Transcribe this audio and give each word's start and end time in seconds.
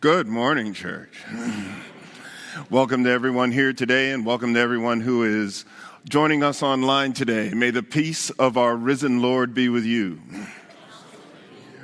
Good 0.00 0.28
morning, 0.28 0.72
church. 0.72 1.12
welcome 2.70 3.04
to 3.04 3.10
everyone 3.10 3.52
here 3.52 3.74
today, 3.74 4.12
and 4.12 4.24
welcome 4.24 4.54
to 4.54 4.60
everyone 4.60 5.02
who 5.02 5.24
is 5.24 5.66
joining 6.08 6.42
us 6.42 6.62
online 6.62 7.12
today. 7.12 7.50
May 7.50 7.70
the 7.70 7.82
peace 7.82 8.30
of 8.30 8.56
our 8.56 8.74
risen 8.76 9.20
Lord 9.20 9.52
be 9.52 9.68
with 9.68 9.84
you. 9.84 10.18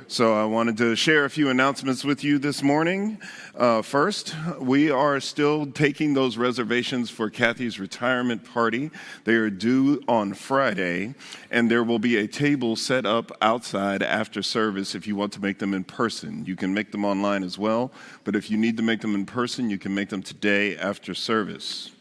So, 0.09 0.33
I 0.33 0.45
wanted 0.45 0.77
to 0.77 0.95
share 0.95 1.25
a 1.25 1.29
few 1.29 1.49
announcements 1.49 2.05
with 2.05 2.23
you 2.23 2.39
this 2.39 2.63
morning. 2.63 3.19
Uh, 3.53 3.81
first, 3.81 4.33
we 4.57 4.89
are 4.89 5.19
still 5.19 5.65
taking 5.65 6.13
those 6.13 6.37
reservations 6.37 7.09
for 7.09 7.29
Kathy's 7.29 7.77
retirement 7.77 8.45
party. 8.45 8.89
They 9.25 9.33
are 9.33 9.49
due 9.49 10.01
on 10.07 10.33
Friday, 10.33 11.13
and 11.51 11.69
there 11.69 11.83
will 11.83 11.99
be 11.99 12.15
a 12.15 12.25
table 12.25 12.77
set 12.77 13.05
up 13.05 13.33
outside 13.41 14.01
after 14.01 14.41
service 14.41 14.95
if 14.95 15.07
you 15.07 15.17
want 15.17 15.33
to 15.33 15.41
make 15.41 15.59
them 15.59 15.73
in 15.73 15.83
person. 15.83 16.45
You 16.45 16.55
can 16.55 16.73
make 16.73 16.93
them 16.93 17.03
online 17.03 17.43
as 17.43 17.57
well, 17.57 17.91
but 18.23 18.33
if 18.33 18.49
you 18.49 18.57
need 18.57 18.77
to 18.77 18.83
make 18.83 19.01
them 19.01 19.13
in 19.13 19.25
person, 19.25 19.69
you 19.69 19.77
can 19.77 19.93
make 19.93 20.07
them 20.07 20.23
today 20.23 20.77
after 20.77 21.13
service. 21.13 21.91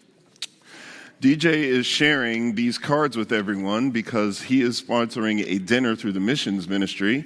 DJ 1.20 1.46
is 1.46 1.86
sharing 1.86 2.54
these 2.54 2.76
cards 2.76 3.16
with 3.16 3.32
everyone 3.32 3.90
because 3.90 4.42
he 4.42 4.60
is 4.60 4.80
sponsoring 4.80 5.42
a 5.46 5.58
dinner 5.58 5.96
through 5.96 6.12
the 6.12 6.20
missions 6.20 6.68
ministry. 6.68 7.24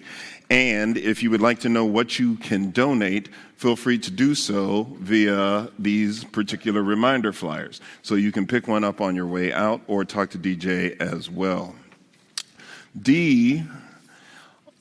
And 0.50 0.96
if 0.96 1.22
you 1.22 1.30
would 1.30 1.40
like 1.40 1.60
to 1.60 1.68
know 1.68 1.84
what 1.84 2.18
you 2.18 2.36
can 2.36 2.72
donate, 2.72 3.28
feel 3.54 3.76
free 3.76 3.98
to 4.00 4.10
do 4.10 4.34
so 4.34 4.88
via 4.98 5.68
these 5.78 6.24
particular 6.24 6.82
reminder 6.82 7.32
flyers. 7.32 7.80
So 8.02 8.16
you 8.16 8.32
can 8.32 8.48
pick 8.48 8.66
one 8.66 8.82
up 8.82 9.00
on 9.00 9.14
your 9.14 9.28
way 9.28 9.52
out 9.52 9.80
or 9.86 10.04
talk 10.04 10.30
to 10.30 10.38
DJ 10.38 11.00
as 11.00 11.30
well. 11.30 11.76
D 13.00 13.62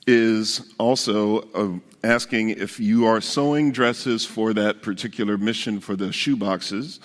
is 0.08 0.72
also 0.78 1.48
uh, 1.52 1.78
asking 2.02 2.50
if 2.50 2.80
you 2.80 3.06
are 3.06 3.20
sewing 3.20 3.72
dresses 3.72 4.24
for 4.24 4.52
that 4.54 4.82
particular 4.82 5.36
mission 5.36 5.80
for 5.80 5.96
the 5.96 6.12
shoe 6.12 6.36
boxes 6.36 7.00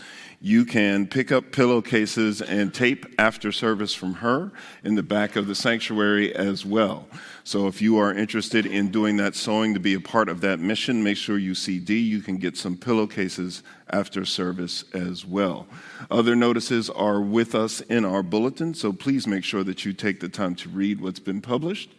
you 0.45 0.63
can 0.63 1.07
pick 1.07 1.31
up 1.31 1.51
pillowcases 1.51 2.39
and 2.39 2.71
tape 2.71 3.05
after 3.17 3.51
service 3.51 3.95
from 3.95 4.13
her 4.13 4.51
in 4.83 4.93
the 4.93 5.01
back 5.01 5.35
of 5.35 5.47
the 5.47 5.55
sanctuary 5.55 6.35
as 6.35 6.63
well. 6.63 7.07
So 7.43 7.65
if 7.65 7.81
you 7.81 7.97
are 7.97 8.13
interested 8.13 8.67
in 8.67 8.91
doing 8.91 9.17
that 9.17 9.35
sewing 9.35 9.73
to 9.73 9.79
be 9.79 9.95
a 9.95 9.99
part 9.99 10.29
of 10.29 10.41
that 10.41 10.59
mission, 10.59 11.03
make 11.03 11.17
sure 11.17 11.39
you 11.39 11.55
see 11.55 11.79
D. 11.79 11.97
You 11.97 12.21
can 12.21 12.37
get 12.37 12.57
some 12.57 12.77
pillowcases 12.77 13.63
after 13.89 14.23
service 14.23 14.85
as 14.93 15.25
well. 15.25 15.65
Other 16.11 16.35
notices 16.35 16.91
are 16.91 17.21
with 17.21 17.55
us 17.55 17.81
in 17.81 18.05
our 18.05 18.21
bulletin, 18.21 18.75
so 18.75 18.93
please 18.93 19.25
make 19.25 19.43
sure 19.43 19.63
that 19.63 19.83
you 19.83 19.93
take 19.93 20.19
the 20.19 20.29
time 20.29 20.53
to 20.57 20.69
read 20.69 21.01
what's 21.01 21.19
been 21.19 21.41
published. 21.41 21.89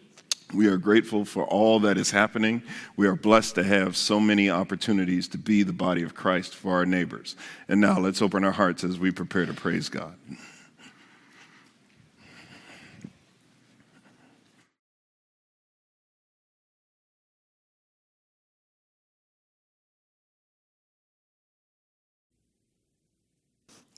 We 0.53 0.67
are 0.67 0.77
grateful 0.77 1.25
for 1.25 1.43
all 1.43 1.81
that 1.81 1.97
is 1.97 2.11
happening. 2.11 2.63
We 2.95 3.05
are 3.07 3.15
blessed 3.15 3.55
to 3.55 3.63
have 3.63 3.97
so 3.97 4.17
many 4.19 4.49
opportunities 4.49 5.27
to 5.29 5.37
be 5.37 5.63
the 5.63 5.73
body 5.73 6.03
of 6.03 6.15
Christ 6.15 6.55
for 6.55 6.73
our 6.75 6.85
neighbors. 6.85 7.35
And 7.67 7.81
now 7.81 7.99
let's 7.99 8.21
open 8.21 8.45
our 8.45 8.53
hearts 8.53 8.85
as 8.85 8.97
we 8.97 9.11
prepare 9.11 9.45
to 9.45 9.53
praise 9.53 9.89
God. 9.89 10.15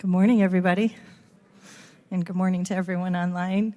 Good 0.01 0.07
morning, 0.07 0.41
everybody, 0.41 0.95
and 2.09 2.25
good 2.25 2.35
morning 2.35 2.63
to 2.63 2.75
everyone 2.75 3.15
online. 3.15 3.75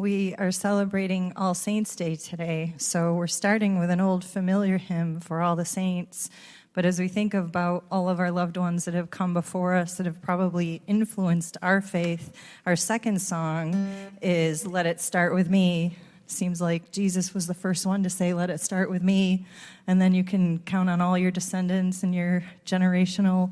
We 0.00 0.36
are 0.36 0.52
celebrating 0.52 1.32
All 1.34 1.54
Saints' 1.54 1.96
Day 1.96 2.14
today, 2.14 2.74
so 2.76 3.14
we're 3.14 3.26
starting 3.26 3.80
with 3.80 3.90
an 3.90 4.00
old 4.00 4.24
familiar 4.24 4.78
hymn 4.78 5.18
for 5.18 5.40
all 5.40 5.56
the 5.56 5.64
saints. 5.64 6.30
But 6.72 6.84
as 6.84 7.00
we 7.00 7.08
think 7.08 7.34
about 7.34 7.82
all 7.90 8.08
of 8.08 8.20
our 8.20 8.30
loved 8.30 8.56
ones 8.56 8.84
that 8.84 8.94
have 8.94 9.10
come 9.10 9.34
before 9.34 9.74
us 9.74 9.96
that 9.96 10.06
have 10.06 10.22
probably 10.22 10.82
influenced 10.86 11.56
our 11.62 11.80
faith, 11.80 12.32
our 12.64 12.76
second 12.76 13.20
song 13.20 13.90
is 14.22 14.64
Let 14.64 14.86
It 14.86 15.00
Start 15.00 15.34
With 15.34 15.50
Me. 15.50 15.96
Seems 16.28 16.60
like 16.60 16.92
Jesus 16.92 17.34
was 17.34 17.48
the 17.48 17.54
first 17.54 17.84
one 17.84 18.04
to 18.04 18.10
say, 18.10 18.32
Let 18.32 18.50
it 18.50 18.60
start 18.60 18.90
with 18.90 19.02
me. 19.02 19.46
And 19.88 20.00
then 20.00 20.14
you 20.14 20.22
can 20.22 20.60
count 20.60 20.88
on 20.88 21.00
all 21.00 21.18
your 21.18 21.32
descendants 21.32 22.04
and 22.04 22.14
your 22.14 22.44
generational 22.64 23.50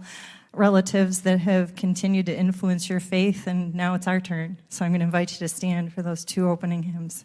relatives 0.57 1.23
that 1.23 1.41
have 1.41 1.75
continued 1.77 2.27
to 2.27 2.37
influence 2.37 2.89
your 2.89 3.01
faith, 3.01 3.47
and 3.47 3.75
now 3.75 3.95
it's 3.95 4.07
our 4.07 4.21
turn. 4.21 4.59
So 4.69 4.85
I'm 4.85 4.91
going 4.91 5.01
to 5.01 5.05
invite 5.05 5.33
you 5.33 5.39
to 5.39 5.49
stand 5.49 5.93
for 5.93 6.03
those 6.03 6.25
two 6.25 6.49
opening 6.49 6.83
hymns. 6.83 7.25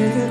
Good 0.00 0.29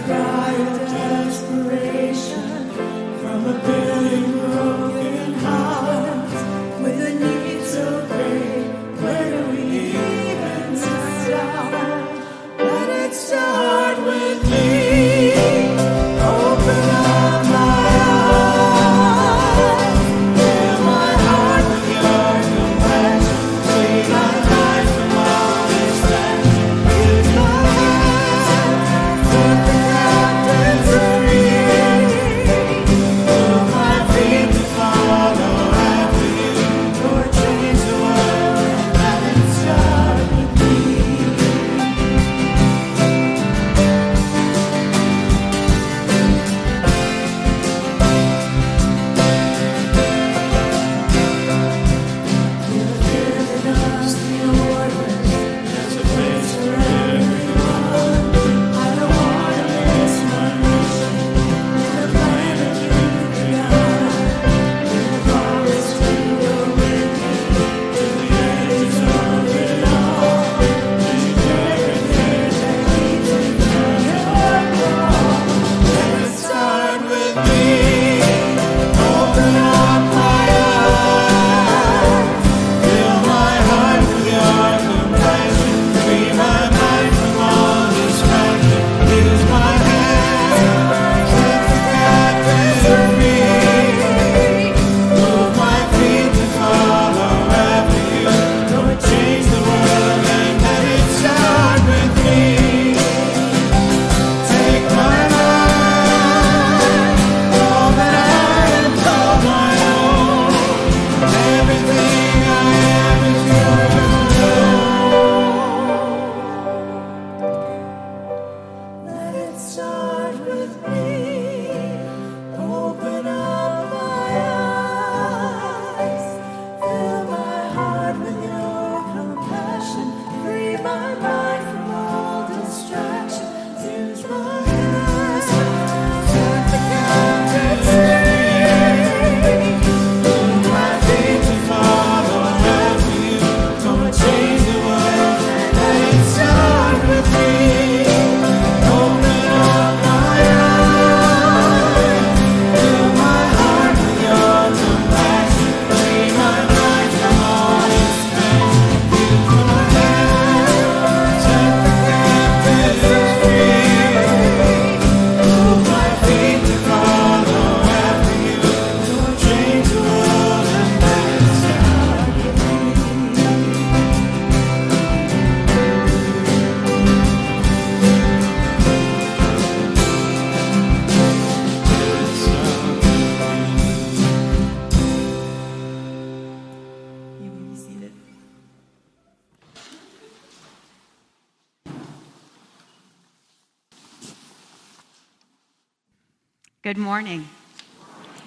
morning. 197.19 197.49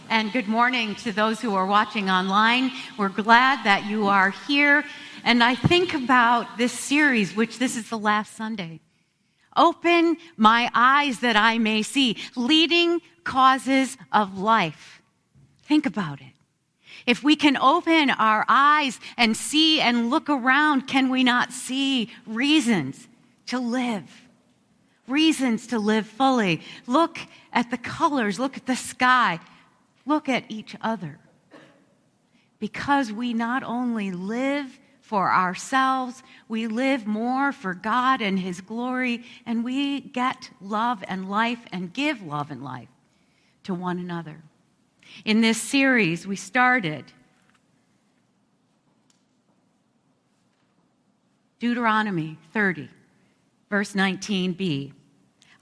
And 0.09 0.33
good 0.33 0.49
morning 0.49 0.95
to 0.95 1.13
those 1.13 1.43
who 1.43 1.55
are 1.55 1.67
watching 1.67 2.09
online. 2.09 2.71
We're 2.97 3.11
glad 3.11 3.65
that 3.65 3.85
you 3.85 4.07
are 4.07 4.31
here. 4.31 4.83
And 5.25 5.45
I 5.45 5.55
think 5.55 5.93
about 5.93 6.57
this 6.57 6.73
series, 6.73 7.37
which 7.37 7.59
this 7.59 7.77
is 7.77 7.91
the 7.91 7.99
last 7.99 8.35
Sunday. 8.35 8.81
Open 9.59 10.17
my 10.39 10.71
eyes 10.73 11.21
that 11.21 11.37
I 11.37 11.59
may 11.59 11.83
see, 11.83 12.17
leading 12.35 13.03
causes 13.25 13.99
of 14.11 14.39
life. 14.39 15.03
Think 15.65 15.85
about 15.85 16.23
it. 16.23 16.33
If 17.05 17.23
we 17.23 17.37
can 17.37 17.59
open 17.59 18.09
our 18.09 18.47
eyes 18.49 18.99
and 19.19 19.37
see 19.37 19.83
and 19.83 20.09
look 20.09 20.31
around, 20.31 20.87
can 20.89 21.11
we 21.11 21.23
not 21.23 21.53
see 21.53 22.11
reasons 22.27 23.07
to 23.49 23.59
live? 23.59 24.23
Reasons 25.07 25.67
to 25.67 25.79
live 25.79 26.07
fully. 26.07 26.63
Look 26.87 27.19
at 27.53 27.71
the 27.71 27.79
colors, 27.79 28.39
look 28.39 28.57
at 28.57 28.67
the 28.67 28.77
sky, 28.77 29.39
look 30.07 30.29
at 30.29 30.45
each 30.49 30.77
other. 30.81 31.19
Because 32.59 33.13
we 33.13 33.35
not 33.35 33.63
only 33.63 34.11
live 34.11 34.79
for 35.01 35.31
ourselves, 35.31 36.23
we 36.49 36.67
live 36.67 37.07
more 37.07 37.53
for 37.53 37.75
God 37.75 38.23
and 38.23 38.39
His 38.39 38.61
glory, 38.61 39.25
and 39.45 39.65
we 39.65 40.01
get 40.01 40.51
love 40.61 41.05
and 41.09 41.29
life 41.29 41.61
and 41.73 41.93
give 41.93 42.23
love 42.23 42.51
and 42.51 42.63
life 42.63 42.89
to 43.65 43.75
one 43.75 43.99
another. 43.99 44.41
In 45.25 45.41
this 45.41 45.61
series, 45.61 46.27
we 46.27 46.37
started 46.37 47.05
Deuteronomy 51.59 52.39
30, 52.53 52.89
verse 53.71 53.93
19b. 53.93 54.93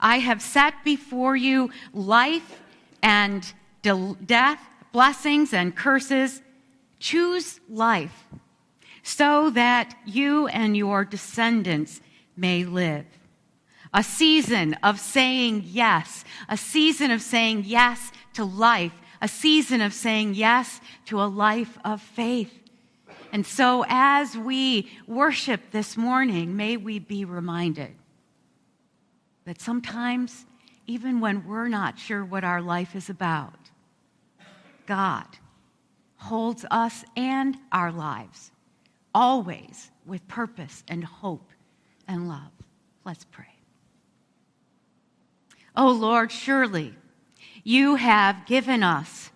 I 0.01 0.19
have 0.19 0.41
set 0.41 0.83
before 0.83 1.35
you 1.35 1.69
life 1.93 2.61
and 3.03 3.45
de- 3.81 4.15
death, 4.25 4.59
blessings 4.91 5.53
and 5.53 5.75
curses. 5.75 6.41
Choose 6.99 7.59
life 7.69 8.27
so 9.03 9.49
that 9.51 9.95
you 10.05 10.47
and 10.47 10.75
your 10.75 11.05
descendants 11.05 12.01
may 12.35 12.63
live. 12.63 13.05
A 13.93 14.03
season 14.03 14.75
of 14.83 14.99
saying 14.99 15.63
yes, 15.65 16.23
a 16.47 16.55
season 16.57 17.11
of 17.11 17.21
saying 17.21 17.63
yes 17.65 18.11
to 18.33 18.45
life, 18.45 18.93
a 19.21 19.27
season 19.27 19.81
of 19.81 19.93
saying 19.93 20.33
yes 20.35 20.79
to 21.05 21.21
a 21.21 21.25
life 21.25 21.77
of 21.83 22.01
faith. 22.01 22.57
And 23.33 23.45
so, 23.45 23.85
as 23.87 24.37
we 24.37 24.89
worship 25.07 25.71
this 25.71 25.95
morning, 25.97 26.55
may 26.55 26.77
we 26.77 26.99
be 26.99 27.25
reminded 27.25 27.95
that 29.45 29.61
sometimes, 29.61 30.45
even 30.87 31.19
when 31.19 31.45
we're 31.45 31.67
not 31.67 31.99
sure 31.99 32.23
what 32.23 32.43
our 32.43 32.61
life 32.61 32.95
is 32.95 33.09
about, 33.09 33.69
God 34.85 35.25
holds 36.15 36.65
us 36.69 37.03
and 37.15 37.57
our 37.71 37.91
lives 37.91 38.51
always 39.13 39.91
with 40.05 40.27
purpose 40.27 40.83
and 40.87 41.03
hope 41.03 41.49
and 42.07 42.27
love. 42.27 42.51
Let's 43.05 43.25
pray. 43.25 43.45
Oh 45.75 45.91
Lord, 45.91 46.31
surely 46.31 46.93
you 47.63 47.95
have 47.95 48.45
given 48.45 48.83
us 48.83 49.31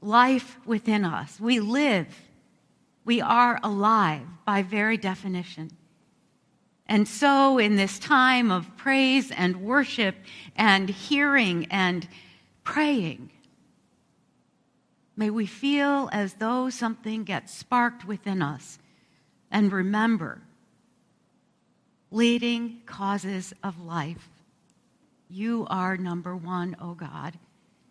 life 0.00 0.58
within 0.64 1.04
us. 1.04 1.40
We 1.40 1.60
live, 1.60 2.06
we 3.04 3.20
are 3.20 3.58
alive 3.62 4.26
by 4.44 4.62
very 4.62 4.96
definition. 4.96 5.70
And 6.88 7.06
so, 7.06 7.58
in 7.58 7.76
this 7.76 7.98
time 7.98 8.50
of 8.50 8.76
praise 8.76 9.30
and 9.30 9.62
worship 9.62 10.16
and 10.56 10.88
hearing 10.88 11.66
and 11.70 12.08
praying, 12.64 13.30
may 15.14 15.28
we 15.28 15.44
feel 15.44 16.08
as 16.12 16.34
though 16.34 16.70
something 16.70 17.24
gets 17.24 17.52
sparked 17.52 18.06
within 18.06 18.40
us 18.40 18.78
and 19.50 19.70
remember 19.70 20.40
leading 22.10 22.80
causes 22.86 23.52
of 23.62 23.80
life. 23.80 24.28
You 25.28 25.66
are 25.68 25.98
number 25.98 26.34
one, 26.34 26.74
O 26.80 26.90
oh 26.90 26.94
God, 26.94 27.38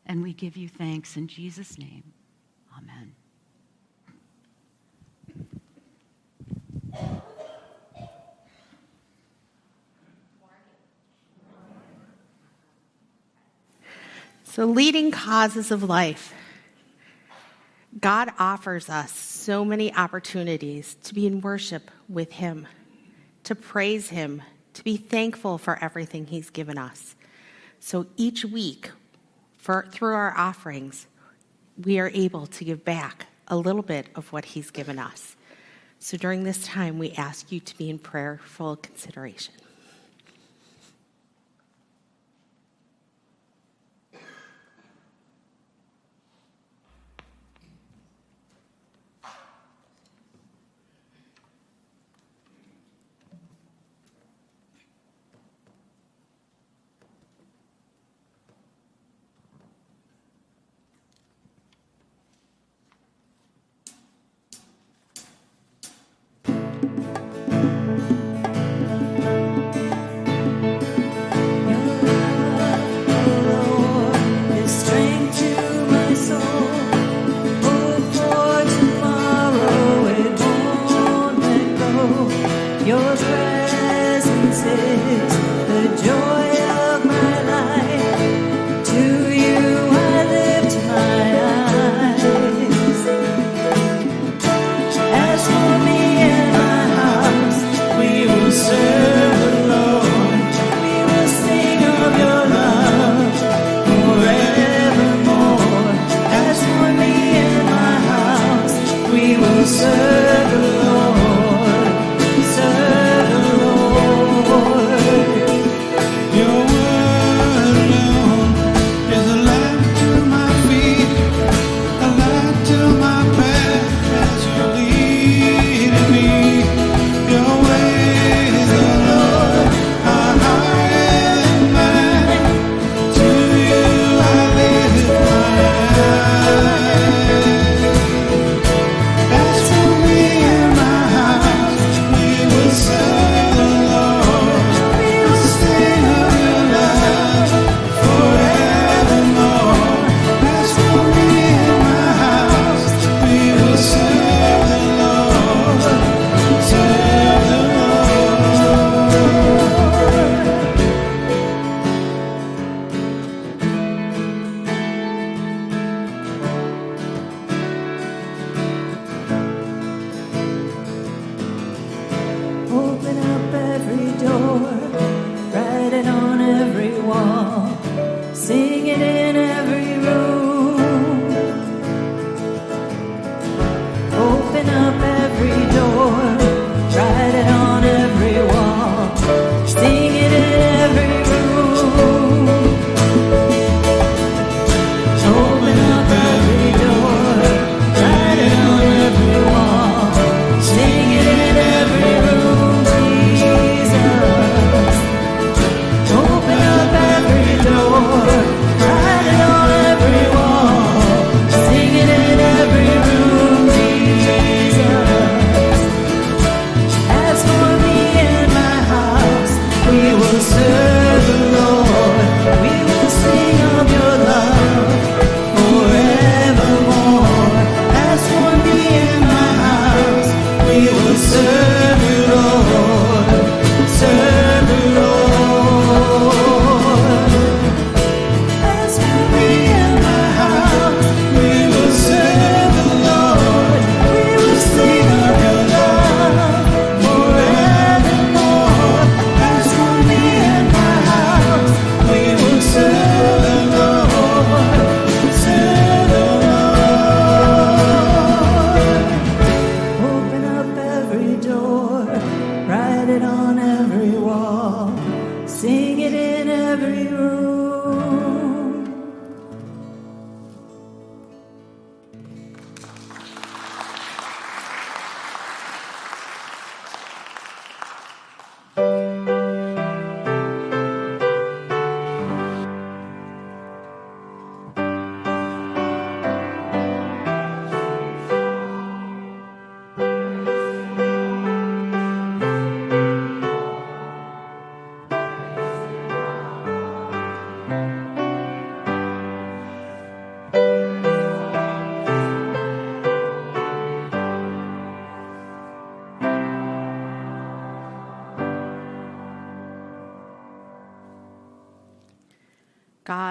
and 0.07 0.23
we 0.23 0.33
give 0.33 0.57
you 0.57 0.67
thanks 0.67 1.17
in 1.17 1.27
Jesus' 1.27 1.77
name. 1.77 2.03
Amen. 2.75 3.13
So, 14.57 14.65
leading 14.65 15.11
causes 15.11 15.69
of 15.69 15.83
life. 15.83 16.33
God 18.01 18.31
offers 18.39 18.89
us 18.89 19.11
so 19.11 19.63
many 19.63 19.93
opportunities 19.93 20.95
to 21.03 21.13
be 21.13 21.27
in 21.27 21.41
worship 21.41 21.91
with 22.09 22.31
Him, 22.31 22.67
to 23.43 23.53
praise 23.53 24.09
Him, 24.09 24.41
to 24.73 24.83
be 24.83 24.97
thankful 24.97 25.59
for 25.59 25.77
everything 25.79 26.25
He's 26.25 26.49
given 26.49 26.79
us. 26.79 27.15
So 27.79 28.07
each 28.17 28.45
week, 28.45 28.89
for, 29.59 29.85
through 29.91 30.15
our 30.15 30.35
offerings, 30.35 31.05
we 31.85 31.99
are 31.99 32.09
able 32.15 32.47
to 32.47 32.65
give 32.65 32.83
back 32.83 33.27
a 33.49 33.55
little 33.55 33.83
bit 33.83 34.07
of 34.15 34.33
what 34.33 34.43
He's 34.43 34.71
given 34.71 34.97
us. 34.97 35.35
So 35.99 36.17
during 36.17 36.45
this 36.45 36.65
time, 36.65 36.97
we 36.97 37.11
ask 37.11 37.51
you 37.51 37.59
to 37.59 37.77
be 37.77 37.91
in 37.91 37.99
prayerful 37.99 38.77
consideration. 38.77 39.53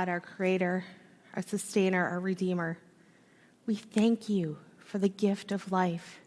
God, 0.06 0.12
our 0.12 0.20
Creator, 0.20 0.84
our 1.34 1.42
Sustainer, 1.42 2.06
our 2.08 2.20
Redeemer, 2.20 2.78
we 3.66 3.74
thank 3.74 4.28
you 4.28 4.56
for 4.78 4.98
the 4.98 5.08
gift 5.08 5.50
of 5.50 5.72
life. 5.72 6.20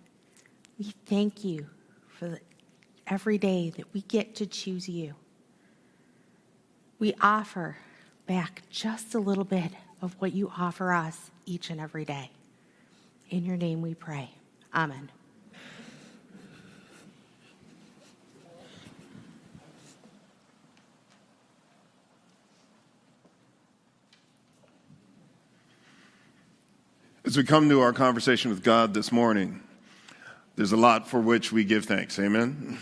We 0.77 0.93
thank 1.05 1.45
you 1.45 1.67
for 2.10 2.27
the, 2.27 2.39
every 3.08 3.38
day 3.38 3.69
that 3.77 3.93
we 3.93 4.01
get 4.01 4.36
to 4.36 4.45
choose 4.45 4.89
you. 4.89 5.15
We 6.99 7.13
offer 7.21 7.77
back 8.25 8.63
just 8.69 9.15
a 9.15 9.19
little 9.19 9.45
bit 9.45 9.71
of 10.01 10.13
what 10.19 10.34
you 10.34 10.51
offer 10.58 10.91
us 10.91 11.32
each 11.45 11.69
and 11.69 11.80
every 11.80 12.04
day. 12.04 12.32
In 13.30 13.45
your 13.45 13.58
name 13.58 13.82
we 13.82 13.93
pray. 13.93 14.32
Amen. 14.75 15.10
As 27.30 27.38
we 27.38 27.44
come 27.44 27.70
to 27.70 27.82
our 27.82 27.94
conversation 27.94 28.50
with 28.50 28.63
God 28.63 28.96
this 28.96 29.12
morning, 29.12 29.62
there's 30.56 30.72
a 30.72 30.78
lot 30.78 31.08
for 31.08 31.20
which 31.20 31.52
we 31.52 31.63
give 31.63 31.86
thanks. 31.86 32.18
Amen. 32.18 32.80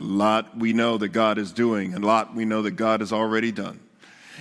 A 0.00 0.02
lot 0.02 0.58
we 0.58 0.72
know 0.72 0.98
that 0.98 1.10
God 1.10 1.38
is 1.38 1.52
doing, 1.52 1.94
and 1.94 2.02
a 2.02 2.06
lot 2.08 2.34
we 2.34 2.44
know 2.44 2.62
that 2.62 2.72
God 2.72 2.98
has 2.98 3.12
already 3.12 3.52
done. 3.52 3.78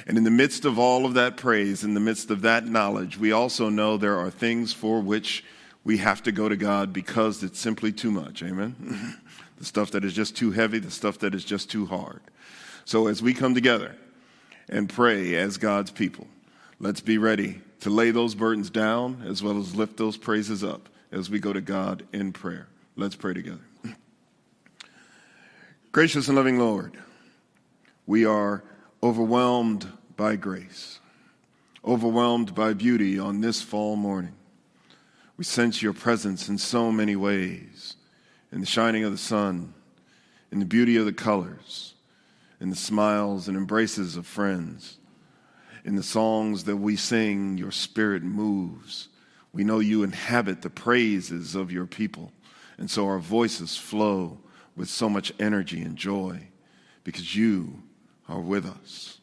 And 0.07 0.17
in 0.17 0.23
the 0.23 0.31
midst 0.31 0.65
of 0.65 0.79
all 0.79 1.05
of 1.05 1.13
that 1.13 1.37
praise, 1.37 1.83
in 1.83 1.93
the 1.93 1.99
midst 1.99 2.31
of 2.31 2.41
that 2.41 2.65
knowledge, 2.65 3.19
we 3.19 3.31
also 3.31 3.69
know 3.69 3.95
there 3.95 4.17
are 4.17 4.31
things 4.31 4.73
for 4.73 4.99
which 4.99 5.43
we 5.83 5.97
have 5.97 6.23
to 6.23 6.31
go 6.31 6.49
to 6.49 6.57
God 6.57 6.91
because 6.91 7.43
it's 7.43 7.59
simply 7.59 7.91
too 7.91 8.09
much. 8.09 8.41
Amen. 8.41 9.19
the 9.59 9.65
stuff 9.65 9.91
that 9.91 10.03
is 10.03 10.13
just 10.13 10.35
too 10.35 10.49
heavy, 10.49 10.79
the 10.79 10.89
stuff 10.89 11.19
that 11.19 11.35
is 11.35 11.45
just 11.45 11.69
too 11.69 11.85
hard. 11.85 12.21
So 12.85 13.05
as 13.05 13.21
we 13.21 13.35
come 13.35 13.53
together 13.53 13.95
and 14.67 14.89
pray 14.89 15.35
as 15.35 15.59
God's 15.59 15.91
people, 15.91 16.25
let's 16.79 17.01
be 17.01 17.19
ready 17.19 17.61
to 17.81 17.89
lay 17.89 18.11
those 18.11 18.35
burdens 18.35 18.69
down 18.69 19.23
as 19.25 19.43
well 19.43 19.59
as 19.59 19.75
lift 19.75 19.97
those 19.97 20.15
praises 20.15 20.63
up 20.63 20.87
as 21.11 21.29
we 21.29 21.39
go 21.39 21.51
to 21.51 21.61
God 21.61 22.03
in 22.13 22.31
prayer. 22.31 22.67
Let's 22.95 23.15
pray 23.15 23.33
together. 23.33 23.61
Gracious 25.91 26.27
and 26.27 26.37
loving 26.37 26.57
Lord, 26.57 26.93
we 28.05 28.23
are 28.23 28.63
overwhelmed 29.03 29.91
by 30.15 30.35
grace, 30.35 30.99
overwhelmed 31.83 32.53
by 32.53 32.73
beauty 32.73 33.17
on 33.17 33.41
this 33.41 33.61
fall 33.61 33.95
morning. 33.95 34.35
We 35.35 35.43
sense 35.43 35.81
your 35.81 35.93
presence 35.93 36.47
in 36.49 36.59
so 36.59 36.91
many 36.91 37.15
ways 37.15 37.95
in 38.51 38.59
the 38.59 38.67
shining 38.67 39.03
of 39.03 39.11
the 39.11 39.17
sun, 39.17 39.73
in 40.51 40.59
the 40.59 40.65
beauty 40.65 40.97
of 40.97 41.05
the 41.05 41.13
colors, 41.13 41.95
in 42.59 42.69
the 42.69 42.75
smiles 42.75 43.47
and 43.47 43.57
embraces 43.57 44.15
of 44.15 44.27
friends 44.27 44.97
in 45.83 45.95
the 45.95 46.03
songs 46.03 46.65
that 46.65 46.77
we 46.77 46.95
sing, 46.95 47.57
your 47.57 47.71
spirit 47.71 48.23
moves. 48.23 49.09
We 49.53 49.63
know 49.63 49.79
you 49.79 50.03
inhabit 50.03 50.61
the 50.61 50.69
praises 50.69 51.55
of 51.55 51.71
your 51.71 51.85
people. 51.85 52.31
And 52.77 52.89
so 52.89 53.07
our 53.07 53.19
voices 53.19 53.77
flow 53.77 54.39
with 54.75 54.89
so 54.89 55.09
much 55.09 55.33
energy 55.39 55.81
and 55.81 55.95
joy 55.95 56.47
because 57.03 57.35
you 57.35 57.81
are 58.29 58.39
with 58.39 58.65
us. 58.65 59.19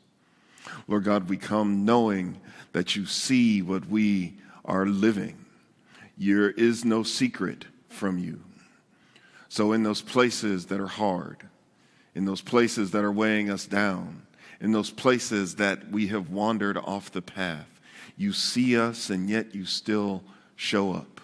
Lord 0.86 1.04
God, 1.04 1.28
we 1.28 1.36
come 1.36 1.84
knowing 1.84 2.40
that 2.72 2.94
you 2.94 3.06
see 3.06 3.62
what 3.62 3.88
we 3.88 4.38
are 4.64 4.86
living. 4.86 5.44
There 6.16 6.50
is 6.50 6.84
no 6.84 7.02
secret 7.02 7.64
from 7.88 8.18
you. 8.18 8.42
So, 9.48 9.72
in 9.72 9.82
those 9.82 10.02
places 10.02 10.66
that 10.66 10.78
are 10.78 10.86
hard, 10.86 11.48
in 12.14 12.26
those 12.26 12.42
places 12.42 12.90
that 12.90 13.02
are 13.02 13.12
weighing 13.12 13.50
us 13.50 13.64
down, 13.64 14.22
in 14.60 14.72
those 14.72 14.90
places 14.90 15.56
that 15.56 15.90
we 15.90 16.08
have 16.08 16.30
wandered 16.30 16.76
off 16.76 17.12
the 17.12 17.22
path. 17.22 17.80
You 18.16 18.32
see 18.32 18.76
us, 18.76 19.10
and 19.10 19.30
yet 19.30 19.54
you 19.54 19.64
still 19.64 20.24
show 20.56 20.92
up. 20.92 21.20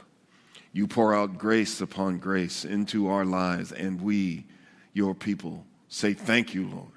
You 0.73 0.87
pour 0.87 1.15
out 1.15 1.39
grace 1.39 1.81
upon 1.81 2.19
grace 2.19 2.65
into 2.65 3.09
our 3.09 3.25
lives, 3.25 3.73
and 3.73 4.01
we, 4.01 4.47
your 4.93 5.15
people, 5.15 5.65
say, 5.89 6.15
Thank 6.15 6.55
you, 6.55 6.69
Lord. 6.69 6.89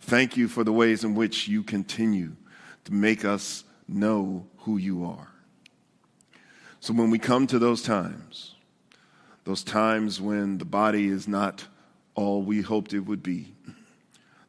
Thank 0.00 0.36
you 0.36 0.48
for 0.48 0.64
the 0.64 0.72
ways 0.72 1.04
in 1.04 1.14
which 1.14 1.48
you 1.48 1.62
continue 1.62 2.36
to 2.84 2.92
make 2.92 3.24
us 3.24 3.64
know 3.88 4.46
who 4.58 4.76
you 4.76 5.04
are. 5.04 5.28
So 6.80 6.92
when 6.92 7.10
we 7.10 7.18
come 7.18 7.46
to 7.48 7.58
those 7.58 7.82
times, 7.82 8.54
those 9.44 9.64
times 9.64 10.20
when 10.20 10.58
the 10.58 10.64
body 10.64 11.08
is 11.08 11.26
not 11.26 11.64
all 12.14 12.42
we 12.42 12.62
hoped 12.62 12.92
it 12.92 13.00
would 13.00 13.22
be, 13.22 13.54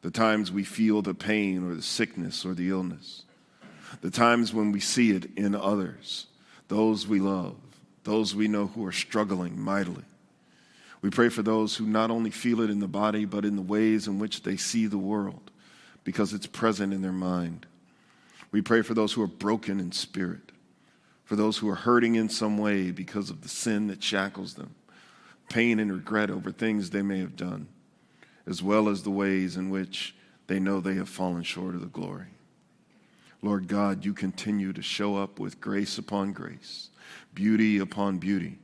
the 0.02 0.10
times 0.10 0.52
we 0.52 0.64
feel 0.64 1.02
the 1.02 1.14
pain 1.14 1.68
or 1.68 1.74
the 1.74 1.82
sickness 1.82 2.44
or 2.44 2.54
the 2.54 2.70
illness, 2.70 3.24
the 4.00 4.10
times 4.10 4.52
when 4.52 4.70
we 4.72 4.80
see 4.80 5.10
it 5.10 5.26
in 5.36 5.54
others, 5.54 6.26
those 6.68 7.06
we 7.06 7.20
love, 7.20 7.56
those 8.04 8.34
we 8.34 8.48
know 8.48 8.66
who 8.66 8.86
are 8.86 8.92
struggling 8.92 9.60
mightily. 9.60 10.04
We 11.00 11.10
pray 11.10 11.28
for 11.28 11.42
those 11.42 11.76
who 11.76 11.86
not 11.86 12.10
only 12.10 12.30
feel 12.30 12.60
it 12.60 12.70
in 12.70 12.80
the 12.80 12.88
body, 12.88 13.24
but 13.24 13.44
in 13.44 13.56
the 13.56 13.62
ways 13.62 14.06
in 14.06 14.18
which 14.18 14.42
they 14.42 14.56
see 14.56 14.86
the 14.86 14.98
world 14.98 15.50
because 16.04 16.32
it's 16.32 16.46
present 16.46 16.92
in 16.92 17.02
their 17.02 17.12
mind. 17.12 17.66
We 18.50 18.62
pray 18.62 18.82
for 18.82 18.94
those 18.94 19.12
who 19.12 19.22
are 19.22 19.28
broken 19.28 19.78
in 19.78 19.92
spirit, 19.92 20.52
for 21.24 21.36
those 21.36 21.58
who 21.58 21.68
are 21.68 21.74
hurting 21.74 22.14
in 22.14 22.28
some 22.28 22.58
way 22.58 22.90
because 22.90 23.30
of 23.30 23.42
the 23.42 23.48
sin 23.48 23.88
that 23.88 24.02
shackles 24.02 24.54
them, 24.54 24.74
pain 25.48 25.78
and 25.78 25.92
regret 25.92 26.30
over 26.30 26.50
things 26.50 26.90
they 26.90 27.02
may 27.02 27.18
have 27.18 27.36
done 27.36 27.68
as 28.48 28.62
well 28.62 28.88
as 28.88 29.02
the 29.02 29.10
ways 29.10 29.56
in 29.56 29.68
which 29.68 30.14
they 30.46 30.58
know 30.58 30.80
they 30.80 30.94
have 30.94 31.08
fallen 31.08 31.42
short 31.42 31.74
of 31.74 31.82
the 31.82 31.86
glory. 31.86 32.28
Lord 33.42 33.68
God, 33.68 34.04
you 34.04 34.14
continue 34.14 34.72
to 34.72 34.82
show 34.82 35.16
up 35.16 35.38
with 35.38 35.60
grace 35.60 35.98
upon 35.98 36.32
grace, 36.32 36.88
beauty 37.34 37.78
upon 37.78 38.18
beauty. 38.18 38.58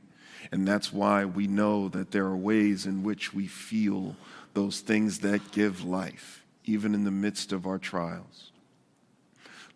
And 0.51 0.67
that's 0.67 0.91
why 0.91 1.23
we 1.23 1.47
know 1.47 1.87
that 1.89 2.11
there 2.11 2.25
are 2.25 2.35
ways 2.35 2.85
in 2.85 3.03
which 3.03 3.33
we 3.33 3.47
feel 3.47 4.15
those 4.53 4.79
things 4.79 5.19
that 5.19 5.51
give 5.51 5.83
life, 5.83 6.43
even 6.65 6.93
in 6.93 7.03
the 7.03 7.11
midst 7.11 7.51
of 7.51 7.67
our 7.67 7.77
trials. 7.77 8.51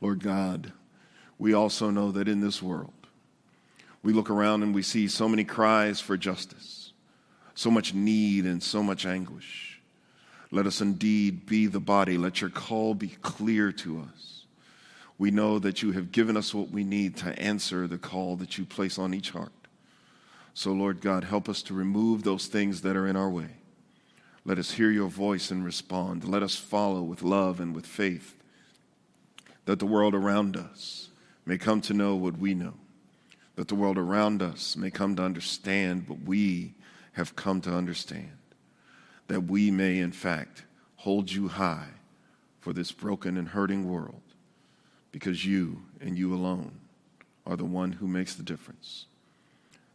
Lord 0.01 0.23
God, 0.23 0.73
we 1.37 1.53
also 1.53 1.91
know 1.91 2.11
that 2.11 2.27
in 2.27 2.41
this 2.41 2.61
world, 2.61 2.93
we 4.01 4.13
look 4.13 4.29
around 4.29 4.63
and 4.63 4.73
we 4.73 4.81
see 4.81 5.07
so 5.07 5.29
many 5.29 5.43
cries 5.43 5.99
for 6.01 6.17
justice, 6.17 6.93
so 7.53 7.69
much 7.69 7.93
need 7.93 8.45
and 8.45 8.63
so 8.63 8.81
much 8.81 9.05
anguish. 9.05 9.68
Let 10.51 10.65
us 10.65 10.81
indeed 10.81 11.45
be 11.45 11.67
the 11.67 11.79
body. 11.79 12.17
Let 12.17 12.41
your 12.41 12.49
call 12.49 12.95
be 12.95 13.09
clear 13.21 13.71
to 13.73 14.01
us. 14.01 14.45
We 15.17 15.31
know 15.31 15.59
that 15.59 15.83
you 15.83 15.91
have 15.91 16.11
given 16.11 16.37
us 16.37 16.53
what 16.53 16.71
we 16.71 16.83
need 16.83 17.17
to 17.17 17.37
answer 17.39 17.87
the 17.87 17.97
call 17.97 18.35
that 18.37 18.57
you 18.57 18.65
place 18.65 18.97
on 18.97 19.13
each 19.13 19.31
heart. 19.31 19.51
So, 20.53 20.71
Lord 20.71 21.01
God, 21.01 21.25
help 21.25 21.47
us 21.47 21.61
to 21.63 21.73
remove 21.73 22.23
those 22.23 22.47
things 22.47 22.81
that 22.81 22.95
are 22.95 23.05
in 23.05 23.15
our 23.15 23.29
way. 23.29 23.49
Let 24.43 24.57
us 24.57 24.71
hear 24.71 24.89
your 24.89 25.09
voice 25.09 25.51
and 25.51 25.63
respond. 25.63 26.23
Let 26.23 26.41
us 26.41 26.55
follow 26.55 27.01
with 27.01 27.21
love 27.21 27.59
and 27.59 27.75
with 27.75 27.85
faith 27.85 28.35
that 29.65 29.77
the 29.77 29.85
world 29.85 30.15
around 30.15 30.57
us 30.57 31.09
may 31.45 31.57
come 31.57 31.81
to 31.81 31.93
know 31.93 32.15
what 32.15 32.37
we 32.39 32.55
know, 32.55 32.73
that 33.55 33.67
the 33.67 33.75
world 33.75 33.97
around 33.97 34.41
us 34.41 34.75
may 34.75 34.89
come 34.89 35.15
to 35.17 35.21
understand 35.21 36.07
what 36.07 36.21
we 36.21 36.73
have 37.13 37.35
come 37.35 37.61
to 37.61 37.71
understand 37.71 38.38
that 39.29 39.41
we 39.41 39.71
may, 39.71 39.99
in 39.99 40.11
fact, 40.11 40.63
hold 40.97 41.31
you 41.31 41.47
high 41.47 41.87
for 42.59 42.73
this 42.73 42.91
broken 42.91 43.37
and 43.37 43.47
hurting 43.47 43.87
world 43.89 44.21
because 45.11 45.45
you 45.45 45.83
and 46.01 46.17
you 46.17 46.33
alone 46.33 46.71
are 47.45 47.55
the 47.55 47.63
one 47.63 47.93
who 47.93 48.07
makes 48.07 48.33
the 48.33 48.43
difference. 48.43 49.05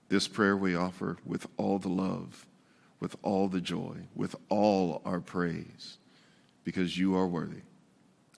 This 0.09 0.29
prayer 0.29 0.57
we 0.57 0.77
offer 0.77 1.19
with 1.27 1.49
all 1.57 1.79
the 1.79 1.89
love, 1.89 2.47
with 3.01 3.17
all 3.23 3.49
the 3.49 3.61
joy, 3.61 3.97
with 4.15 4.37
all 4.49 5.03
our 5.05 5.21
praise, 5.21 5.99
because 6.63 6.97
you 6.97 7.17
are 7.17 7.27
worthy. 7.27 7.63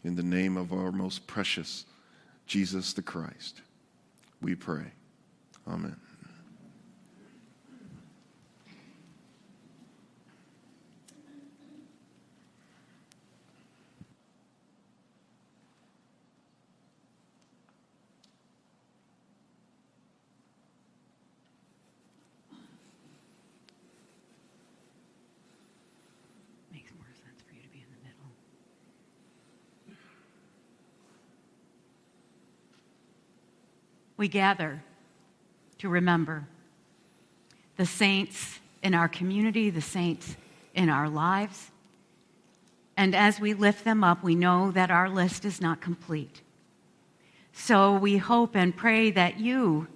In 0.03 0.17
the 0.17 0.23
name 0.23 0.57
of 0.57 0.73
our 0.73 0.91
most 0.93 1.27
precious 1.27 1.85
Jesus 2.47 2.95
the 2.95 3.03
Christ, 3.03 3.61
we 4.41 4.55
pray. 4.55 4.93
Amen. 5.69 5.97
We 34.27 34.31
gather 34.31 34.83
to 35.79 35.89
remember 35.89 36.49
the 37.77 37.87
saints 37.87 38.59
in 38.83 38.93
our 38.93 39.07
community, 39.07 39.71
the 39.71 39.81
saints 39.81 40.37
in 40.75 40.89
our 40.89 41.09
lives, 41.09 41.71
And 42.97 43.15
as 43.15 43.39
we 43.39 43.55
lift 43.55 43.85
them 43.85 44.03
up, 44.03 44.25
we 44.25 44.35
know 44.35 44.71
that 44.71 44.91
our 44.91 45.09
list 45.09 45.45
is 45.45 45.61
not 45.61 45.81
complete. 45.81 46.41
So 47.53 47.95
we 47.97 48.17
hope 48.17 48.57
and 48.57 48.75
pray 48.75 49.11
that 49.11 49.39
you 49.39 49.87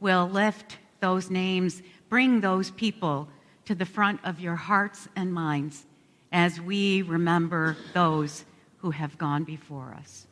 will 0.00 0.28
lift 0.28 0.78
those 1.00 1.30
names, 1.30 1.82
bring 2.08 2.40
those 2.40 2.70
people 2.70 3.28
to 3.66 3.74
the 3.74 3.84
front 3.84 4.20
of 4.24 4.40
your 4.40 4.56
hearts 4.56 5.08
and 5.16 5.32
minds 5.32 5.84
as 6.32 6.60
we 6.60 7.02
remember 7.02 7.76
those 7.92 8.44
who 8.78 8.90
have 8.92 9.18
gone 9.18 9.44
before 9.44 9.94
us. 9.98 10.26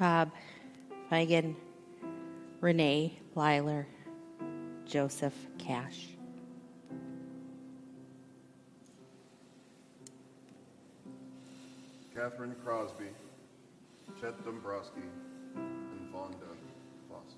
Bob, 0.00 0.30
Megan, 1.10 1.54
Renee, 2.62 3.18
Lyler, 3.36 3.84
Joseph, 4.86 5.34
Cash. 5.58 6.06
Catherine 12.14 12.56
Crosby, 12.64 13.10
Chet 14.18 14.42
Dombrowski, 14.42 15.02
and 15.54 16.14
Vonda 16.14 16.48
Foss. 17.10 17.36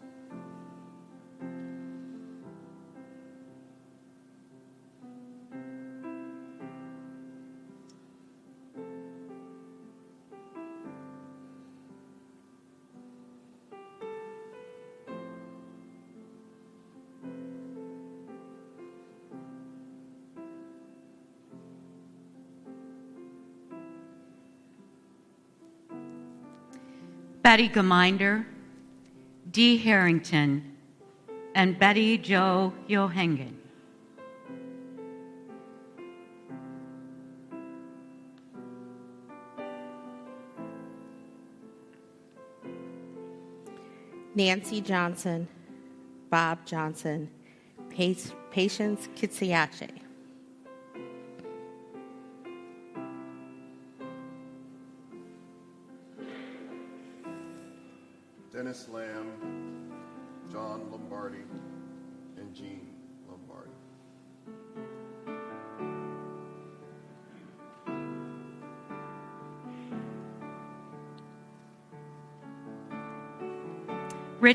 Betty 27.42 27.66
Geminder, 27.66 28.46
Dee 29.50 29.76
Harrington, 29.76 30.76
and 31.56 31.76
Betty 31.76 32.16
Jo 32.16 32.72
Johengen. 32.88 33.54
Nancy 44.36 44.80
Johnson, 44.80 45.48
Bob 46.30 46.64
Johnson, 46.64 47.28
Patience 47.90 49.08
Kitsiache. 49.16 50.01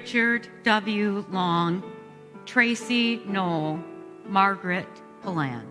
Richard 0.08 0.48
W. 0.63 1.26
Long, 1.32 1.84
Tracy 2.46 3.17
Knoll, 3.26 3.78
Margaret 4.26 4.88
Paland. 5.22 5.65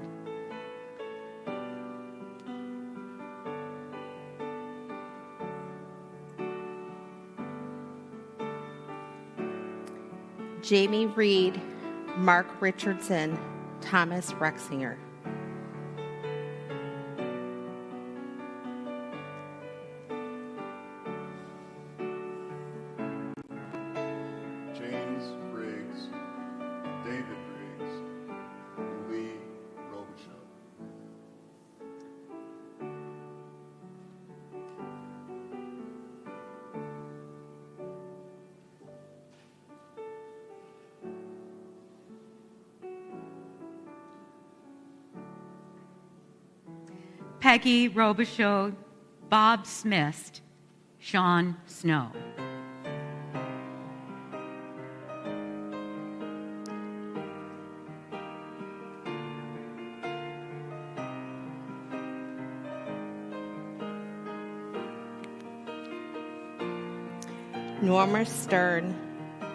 Jamie 10.61 11.07
Reed, 11.07 11.59
Mark 12.19 12.61
Richardson, 12.61 13.39
Thomas 13.81 14.33
Rexinger. 14.33 14.99
Peggy 47.47 47.89
Robichaud, 47.89 48.75
Bob 49.29 49.69
Smith, 49.69 50.41
Sean 50.99 51.57
Snow. 51.67 52.11
Norma 67.81 68.27
Stern, 68.27 68.93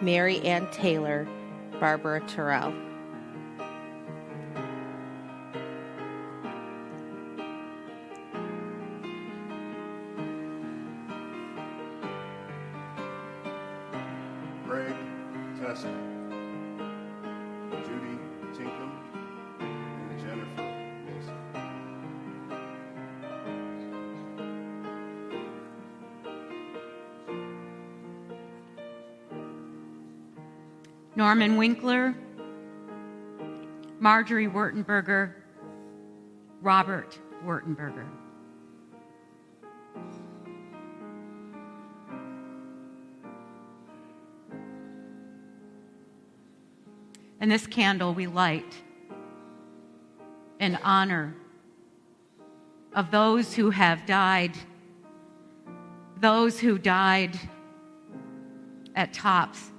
Mary 0.00 0.40
Ann 0.46 0.66
Taylor, 0.70 1.28
Barbara 1.78 2.22
Terrell. 2.22 2.72
Norman 31.42 31.58
Winkler, 31.58 32.14
Marjorie 33.98 34.46
Wurtenberger, 34.46 35.32
Robert 36.60 37.18
Wurtenberger. 37.44 38.06
And 47.40 47.50
this 47.50 47.66
candle 47.66 48.14
we 48.14 48.28
light 48.28 48.76
in 50.60 50.76
honor 50.84 51.34
of 52.94 53.10
those 53.10 53.52
who 53.52 53.70
have 53.70 54.06
died, 54.06 54.56
those 56.20 56.60
who 56.60 56.78
died 56.78 57.36
at 58.94 59.12
TOPS 59.12 59.71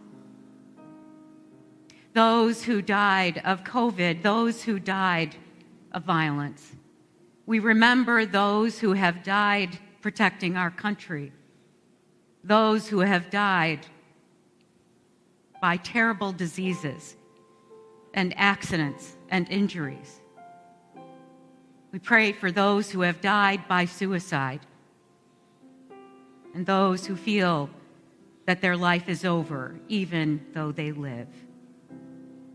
those 2.13 2.63
who 2.63 2.81
died 2.81 3.41
of 3.43 3.63
COVID, 3.63 4.21
those 4.21 4.63
who 4.63 4.79
died 4.79 5.35
of 5.91 6.03
violence. 6.03 6.71
We 7.45 7.59
remember 7.59 8.25
those 8.25 8.79
who 8.79 8.93
have 8.93 9.23
died 9.23 9.77
protecting 10.01 10.55
our 10.55 10.71
country, 10.71 11.31
those 12.43 12.87
who 12.87 12.99
have 12.99 13.29
died 13.29 13.85
by 15.61 15.77
terrible 15.77 16.31
diseases 16.31 17.15
and 18.13 18.33
accidents 18.37 19.15
and 19.29 19.49
injuries. 19.49 20.19
We 21.91 21.99
pray 21.99 22.31
for 22.31 22.51
those 22.51 22.91
who 22.91 23.01
have 23.01 23.21
died 23.21 23.67
by 23.67 23.85
suicide 23.85 24.61
and 26.53 26.65
those 26.65 27.05
who 27.05 27.15
feel 27.15 27.69
that 28.45 28.61
their 28.61 28.77
life 28.77 29.09
is 29.09 29.25
over, 29.25 29.79
even 29.87 30.45
though 30.53 30.71
they 30.71 30.91
live. 30.91 31.27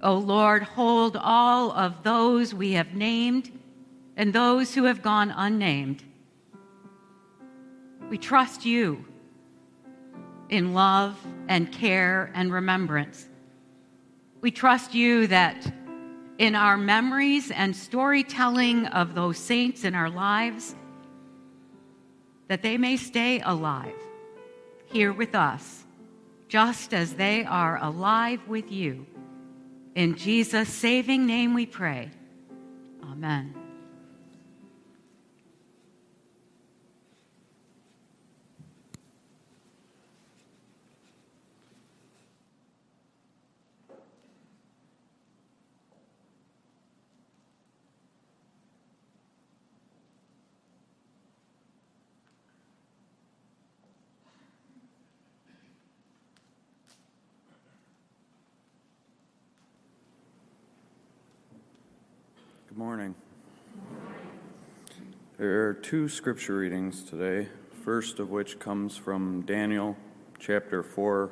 O 0.00 0.14
Lord, 0.14 0.62
hold 0.62 1.16
all 1.16 1.72
of 1.72 2.02
those 2.02 2.54
we 2.54 2.72
have 2.72 2.94
named 2.94 3.50
and 4.16 4.32
those 4.32 4.74
who 4.74 4.84
have 4.84 5.02
gone 5.02 5.30
unnamed. 5.30 6.04
We 8.08 8.18
trust 8.18 8.64
you 8.64 9.04
in 10.48 10.72
love 10.72 11.18
and 11.48 11.70
care 11.72 12.30
and 12.34 12.52
remembrance. 12.52 13.28
We 14.40 14.50
trust 14.50 14.94
you 14.94 15.26
that 15.26 15.72
in 16.38 16.54
our 16.54 16.76
memories 16.76 17.50
and 17.50 17.74
storytelling 17.74 18.87
of 18.87 19.14
those 19.14 19.37
saints 19.37 19.84
in 19.84 19.94
our 19.94 20.08
lives, 20.08 20.76
that 22.46 22.62
they 22.62 22.78
may 22.78 22.96
stay 22.96 23.40
alive 23.40 23.92
here 24.87 25.12
with 25.12 25.34
us, 25.34 25.84
just 26.48 26.94
as 26.94 27.14
they 27.14 27.44
are 27.44 27.82
alive 27.82 28.40
with 28.46 28.70
you. 28.70 29.04
In 29.98 30.14
Jesus' 30.14 30.68
saving 30.68 31.26
name 31.26 31.54
we 31.54 31.66
pray. 31.66 32.08
Amen. 33.02 33.52
Good 62.78 62.84
morning. 62.84 63.14
There 65.36 65.68
are 65.68 65.74
two 65.74 66.08
scripture 66.08 66.58
readings 66.58 67.02
today, 67.02 67.48
first 67.82 68.20
of 68.20 68.30
which 68.30 68.60
comes 68.60 68.96
from 68.96 69.42
Daniel 69.42 69.96
chapter 70.38 70.84
4, 70.84 71.28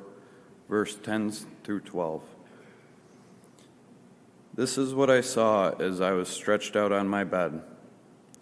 verse 0.69 0.97
10 0.97 1.31
through 1.63 1.83
12. 1.83 2.25
This 4.55 4.77
is 4.77 4.93
what 4.93 5.09
I 5.09 5.21
saw 5.21 5.71
as 5.79 6.01
I 6.01 6.11
was 6.11 6.29
stretched 6.29 6.75
out 6.75 6.91
on 6.91 7.07
my 7.07 7.23
bed. 7.23 7.63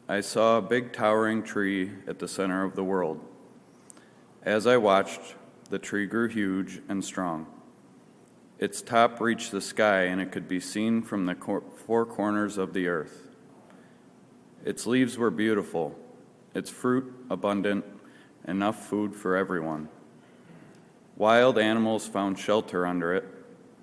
I 0.09 0.23
saw 0.23 0.57
a 0.57 0.63
big 0.63 0.95
towering 0.95 1.43
tree 1.43 1.91
at 2.07 2.21
the 2.21 2.27
center 2.27 2.65
of 2.65 2.75
the 2.75 2.85
world. 2.85 3.21
As 4.43 4.67
I 4.67 4.79
watched, 4.79 5.35
the 5.69 5.79
tree 5.79 6.07
grew 6.07 6.29
huge 6.29 6.81
and 6.89 7.05
strong. 7.05 7.49
Its 8.59 8.81
top 8.83 9.21
reached 9.21 9.51
the 9.51 9.61
sky, 9.61 10.03
and 10.03 10.21
it 10.21 10.31
could 10.31 10.49
be 10.49 10.61
seen 10.61 11.03
from 11.03 11.27
the 11.27 11.35
four 11.87 12.07
corners 12.07 12.57
of 12.57 12.73
the 12.73 12.87
earth. 12.87 13.29
Its 14.65 14.87
leaves 14.87 15.19
were 15.19 15.31
beautiful, 15.31 15.99
its 16.55 16.71
fruit 16.71 17.13
abundant, 17.29 17.85
enough 18.47 18.89
food 18.89 19.15
for 19.15 19.37
everyone. 19.37 19.89
Wild 21.17 21.59
animals 21.59 22.07
found 22.07 22.39
shelter 22.39 22.87
under 22.87 23.13
it, 23.13 23.25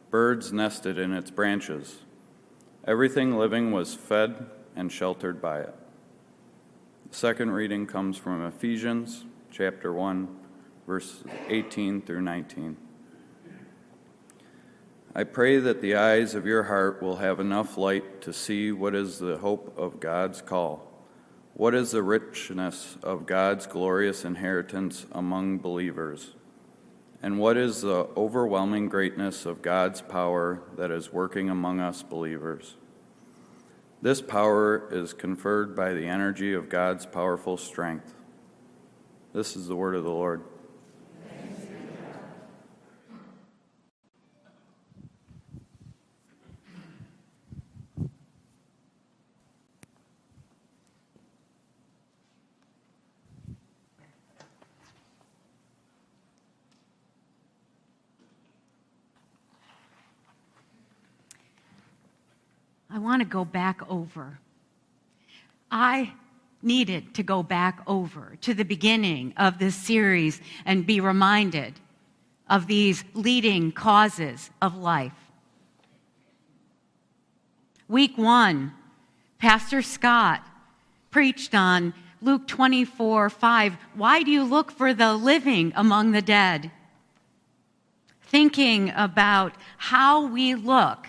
birds 0.10 0.51
nested 0.51 0.97
in 0.97 1.13
its 1.13 1.31
branches. 1.31 1.99
Everything 2.86 3.38
living 3.38 3.71
was 3.71 3.93
fed 3.93 4.47
and 4.75 4.91
sheltered 4.91 5.41
by 5.41 5.60
it. 5.60 5.75
The 7.10 7.15
second 7.15 7.51
reading 7.51 7.86
comes 7.86 8.17
from 8.17 8.45
Ephesians 8.45 9.25
chapter 9.51 9.93
1, 9.93 10.27
verses 10.88 11.23
18 11.47 12.01
through 12.01 12.21
19. 12.21 12.77
I 15.13 15.26
pray 15.26 15.58
that 15.58 15.82
the 15.82 15.95
eyes 15.95 16.36
of 16.36 16.45
your 16.45 16.63
heart 16.63 17.02
will 17.02 17.17
have 17.17 17.41
enough 17.41 17.78
light 17.78 18.21
to 18.21 18.32
see 18.32 18.71
what 18.71 18.95
is 18.95 19.19
the 19.19 19.39
hope 19.39 19.78
of 19.78 20.00
God's 20.00 20.41
call, 20.41 20.88
what 21.54 21.76
is 21.76 21.91
the 21.91 22.02
richness 22.02 22.95
of 23.04 23.26
God's 23.26 23.67
glorious 23.67 24.24
inheritance 24.24 25.06
among 25.12 25.58
believers, 25.58 26.32
and 27.21 27.39
what 27.39 27.58
is 27.58 27.82
the 27.82 28.08
overwhelming 28.15 28.88
greatness 28.88 29.45
of 29.45 29.62
God's 29.62 30.00
power 30.00 30.63
that 30.78 30.91
is 30.91 31.12
working 31.12 31.50
among 31.50 31.82
us 31.82 32.04
believers. 32.04 32.78
This 34.02 34.21
power 34.21 34.88
is 34.93 35.12
conferred 35.12 35.76
by 35.76 35.91
the 35.93 36.08
energy 36.08 36.54
of 36.54 36.69
God's 36.69 37.06
powerful 37.06 37.58
strength. 37.58 38.13
This 39.34 39.58
is 39.58 39.67
the 39.67 39.76
word 39.76 39.95
of 39.95 40.06
the 40.06 40.10
Lord. 40.10 40.41
To 63.21 63.29
go 63.29 63.45
back 63.45 63.81
over. 63.89 64.39
I 65.71 66.13
needed 66.62 67.15
to 67.15 67.23
go 67.23 67.41
back 67.43 67.81
over 67.88 68.38
to 68.41 68.53
the 68.53 68.65
beginning 68.65 69.34
of 69.38 69.57
this 69.57 69.75
series 69.75 70.41
and 70.65 70.86
be 70.86 70.99
reminded 70.99 71.79
of 72.49 72.67
these 72.67 73.03
leading 73.13 73.71
causes 73.71 74.49
of 74.62 74.77
life. 74.77 75.13
Week 77.88 78.17
one, 78.17 78.73
Pastor 79.39 79.81
Scott 79.81 80.45
preached 81.10 81.55
on 81.55 81.93
Luke 82.21 82.47
24 82.47 83.29
5. 83.29 83.77
Why 83.95 84.23
do 84.23 84.31
you 84.31 84.43
look 84.43 84.71
for 84.71 84.93
the 84.93 85.13
living 85.13 85.73
among 85.75 86.12
the 86.12 86.21
dead? 86.21 86.71
Thinking 88.21 88.91
about 88.95 89.53
how 89.77 90.27
we 90.27 90.55
look 90.55 91.07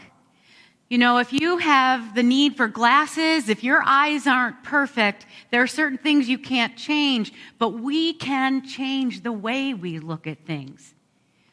you 0.92 0.98
know, 0.98 1.16
if 1.16 1.32
you 1.32 1.56
have 1.56 2.14
the 2.14 2.22
need 2.22 2.54
for 2.54 2.68
glasses, 2.68 3.48
if 3.48 3.64
your 3.64 3.82
eyes 3.82 4.26
aren't 4.26 4.62
perfect, 4.62 5.24
there 5.50 5.62
are 5.62 5.66
certain 5.66 5.96
things 5.96 6.28
you 6.28 6.36
can't 6.36 6.76
change, 6.76 7.32
but 7.58 7.70
we 7.70 8.12
can 8.12 8.62
change 8.62 9.22
the 9.22 9.32
way 9.32 9.72
we 9.72 9.98
look 9.98 10.26
at 10.26 10.44
things. 10.44 10.92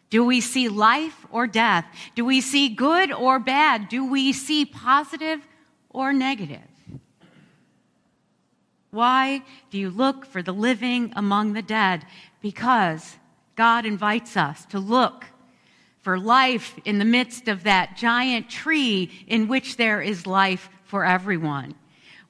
Do 0.09 0.25
we 0.25 0.41
see 0.41 0.67
life 0.67 1.25
or 1.31 1.47
death? 1.47 1.85
Do 2.15 2.25
we 2.25 2.41
see 2.41 2.67
good 2.67 3.13
or 3.13 3.39
bad? 3.39 3.87
Do 3.87 4.03
we 4.03 4.33
see 4.33 4.65
positive 4.65 5.39
or 5.89 6.11
negative? 6.11 6.59
Why 8.91 9.41
do 9.71 9.77
you 9.77 9.89
look 9.89 10.25
for 10.25 10.43
the 10.43 10.51
living 10.51 11.13
among 11.15 11.53
the 11.53 11.61
dead? 11.61 12.05
Because 12.41 13.15
God 13.55 13.85
invites 13.85 14.35
us 14.35 14.65
to 14.65 14.79
look 14.79 15.27
for 16.01 16.17
life 16.17 16.75
in 16.85 16.99
the 16.99 17.05
midst 17.05 17.47
of 17.47 17.63
that 17.63 17.97
giant 17.97 18.49
tree 18.49 19.11
in 19.27 19.47
which 19.47 19.77
there 19.77 20.01
is 20.01 20.25
life 20.25 20.69
for 20.83 21.05
everyone. 21.05 21.75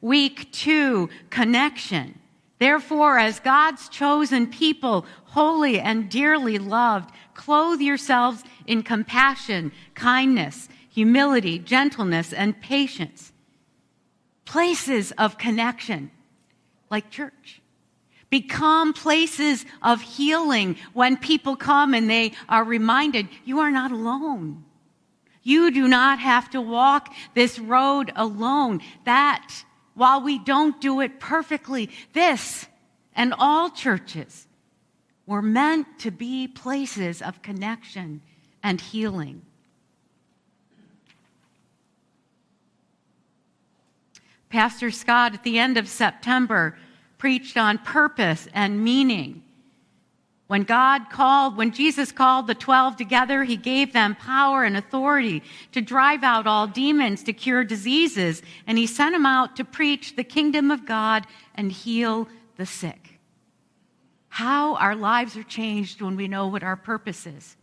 Week 0.01 0.51
two, 0.51 1.10
connection. 1.29 2.19
Therefore, 2.58 3.17
as 3.17 3.39
God's 3.39 3.88
chosen 3.89 4.47
people, 4.47 5.05
holy 5.25 5.79
and 5.79 6.10
dearly 6.10 6.58
loved, 6.58 7.12
clothe 7.34 7.79
yourselves 7.79 8.43
in 8.65 8.84
compassion, 8.84 9.71
kindness, 9.93 10.67
humility, 10.89 11.60
gentleness, 11.60 12.34
and 12.34 12.60
patience. 12.60 13.32
Places 14.45 15.12
of 15.13 15.38
connection, 15.38 16.12
like 16.89 17.10
church 17.10 17.59
become 18.29 18.93
places 18.93 19.65
of 19.81 20.01
healing 20.01 20.75
when 20.93 21.17
people 21.17 21.55
come 21.55 21.93
and 21.93 22.09
they 22.09 22.33
are 22.47 22.63
reminded 22.63 23.27
you 23.45 23.59
are 23.59 23.71
not 23.71 23.91
alone. 23.91 24.63
You 25.41 25.71
do 25.71 25.87
not 25.87 26.19
have 26.19 26.49
to 26.51 26.61
walk 26.61 27.13
this 27.33 27.57
road 27.57 28.11
alone. 28.15 28.81
That, 29.05 29.63
while 29.95 30.21
we 30.21 30.37
don't 30.37 30.79
do 30.79 30.99
it 31.01 31.19
perfectly, 31.19 31.89
this 32.13 32.67
and 33.15 33.33
all 33.37 33.69
churches 33.69 34.47
were 35.25 35.41
meant 35.41 35.99
to 35.99 36.11
be 36.11 36.47
places 36.47 37.21
of 37.21 37.41
connection 37.41 38.21
and 38.61 38.79
healing. 38.79 39.41
Pastor 44.49 44.89
Scott, 44.89 45.35
at 45.35 45.43
the 45.43 45.59
end 45.59 45.77
of 45.77 45.87
September, 45.87 46.75
preached 47.19 47.58
on 47.58 47.77
purpose 47.77 48.47
and 48.53 48.84
meaning. 48.84 49.43
When 50.47 50.63
God 50.63 51.12
called, 51.12 51.58
when 51.58 51.71
Jesus 51.71 52.12
called 52.12 52.47
the 52.47 52.55
12 52.55 52.95
together, 52.95 53.43
he 53.43 53.55
gave 53.55 53.93
them 53.93 54.15
power 54.15 54.63
and 54.63 54.75
authority 54.75 55.43
to 55.73 55.82
drive 55.82 56.23
out 56.23 56.47
all 56.47 56.65
demons, 56.65 57.21
to 57.23 57.34
cure 57.34 57.63
diseases, 57.63 58.41
and 58.65 58.75
he 58.75 58.88
sent 58.88 59.13
them 59.13 59.27
out 59.27 59.55
to 59.58 59.63
preach 59.63 60.15
the 60.15 60.23
kingdom 60.23 60.71
of 60.71 60.88
God 60.88 61.27
and 61.53 61.71
heal 61.71 62.27
the 62.58 62.65
sick. 62.65 63.19
How 64.29 64.75
our 64.77 64.95
lives 64.95 65.38
are 65.38 65.43
changed 65.43 66.01
when 66.01 66.15
we 66.15 66.27
know 66.27 66.47
what 66.47 66.63
our 66.63 66.75
purpose 66.75 67.27
is. 67.27 67.55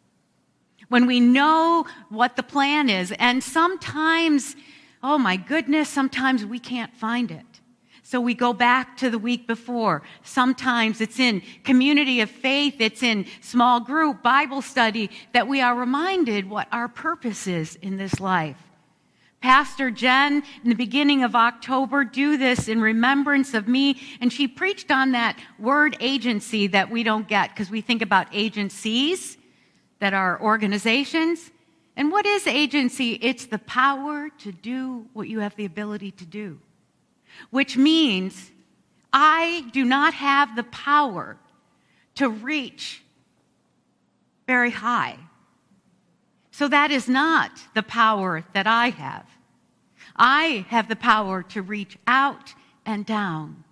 When 0.89 1.07
we 1.07 1.19
know 1.19 1.87
what 2.09 2.37
the 2.37 2.45
plan 2.45 2.89
is, 2.89 3.13
and 3.19 3.43
sometimes, 3.43 4.55
oh 5.03 5.19
my 5.19 5.37
goodness, 5.37 5.89
sometimes 5.89 6.47
we 6.47 6.61
can't 6.61 6.95
find 6.95 7.33
it. 7.33 7.46
So 8.09 8.21
we 8.21 8.35
go 8.35 8.53
back 8.53 8.99
to 8.99 9.11
the 9.11 9.19
week 9.19 9.49
before. 9.49 10.01
Sometimes 10.23 11.01
it's 11.01 11.19
in 11.19 11.43
community 11.65 12.21
of 12.21 12.31
faith, 12.31 12.77
it's 12.79 13.03
in 13.03 13.27
small 13.41 13.81
group, 13.81 14.23
Bible 14.23 14.63
study, 14.63 15.11
that 15.33 15.49
we 15.49 15.61
are 15.61 15.75
reminded 15.75 16.49
what 16.49 16.69
our 16.71 16.87
purpose 16.87 17.49
is 17.49 17.75
in 17.83 17.97
this 17.97 18.21
life. 18.21 18.59
Pastor 19.41 19.91
Jen, 19.91 20.45
in 20.63 20.71
the 20.71 20.77
beginning 20.77 21.25
of 21.25 21.35
October, 21.35 22.05
do 22.05 22.37
this 22.37 22.69
in 22.69 22.81
remembrance 22.81 23.55
of 23.55 23.67
me. 23.67 24.01
And 24.21 24.33
she 24.33 24.47
preached 24.47 24.93
on 24.93 25.11
that 25.11 25.37
word 25.59 25.97
agency 25.99 26.69
that 26.69 26.89
we 26.89 27.03
don't 27.03 27.27
get 27.27 27.51
because 27.51 27.71
we 27.71 27.81
think 27.81 28.03
about 28.03 28.29
agencies 28.33 29.37
that 29.99 30.15
are 30.15 30.41
organizations. 30.41 31.51
And 31.97 32.13
what 32.13 32.25
is 32.25 32.47
agency? 32.47 33.15
It's 33.21 33.47
the 33.47 33.59
power 33.59 34.29
to 34.39 34.53
do 34.53 35.07
what 35.13 35.27
you 35.27 35.41
have 35.41 35.57
the 35.57 35.65
ability 35.65 36.13
to 36.13 36.25
do 36.25 36.61
which 37.51 37.77
means 37.77 38.51
I 39.13 39.67
do 39.73 39.85
not 39.85 40.15
have 40.15 40.57
the 40.57 40.65
power 40.65 41.39
to 42.17 42.29
reach 42.29 43.03
very 44.47 44.71
high. 44.71 45.17
So 46.51 46.69
that 46.69 46.91
is 46.91 47.09
not 47.09 47.51
the 47.75 47.83
power 47.83 48.45
that 48.55 48.67
I 48.67 48.91
have. 48.91 49.27
I 50.17 50.65
have 50.69 50.89
the 50.89 50.97
power 50.97 51.43
to 51.45 51.63
reach 51.63 51.99
out 52.07 52.55
and 52.87 53.05
down. 53.05 53.65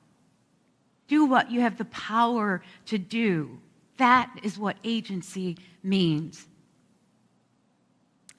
Do 1.08 1.24
what 1.24 1.50
you 1.50 1.60
have 1.60 1.78
the 1.78 1.86
power 1.86 2.62
to 2.86 2.98
do. 2.98 3.58
That 3.96 4.30
is 4.42 4.58
what 4.58 4.76
agency 4.84 5.56
means. 5.82 6.46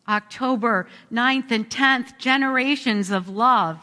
October 0.08 0.88
9th 1.12 1.52
and 1.52 1.70
10th, 1.70 2.18
generations 2.18 3.10
of 3.10 3.30
love 3.30 3.80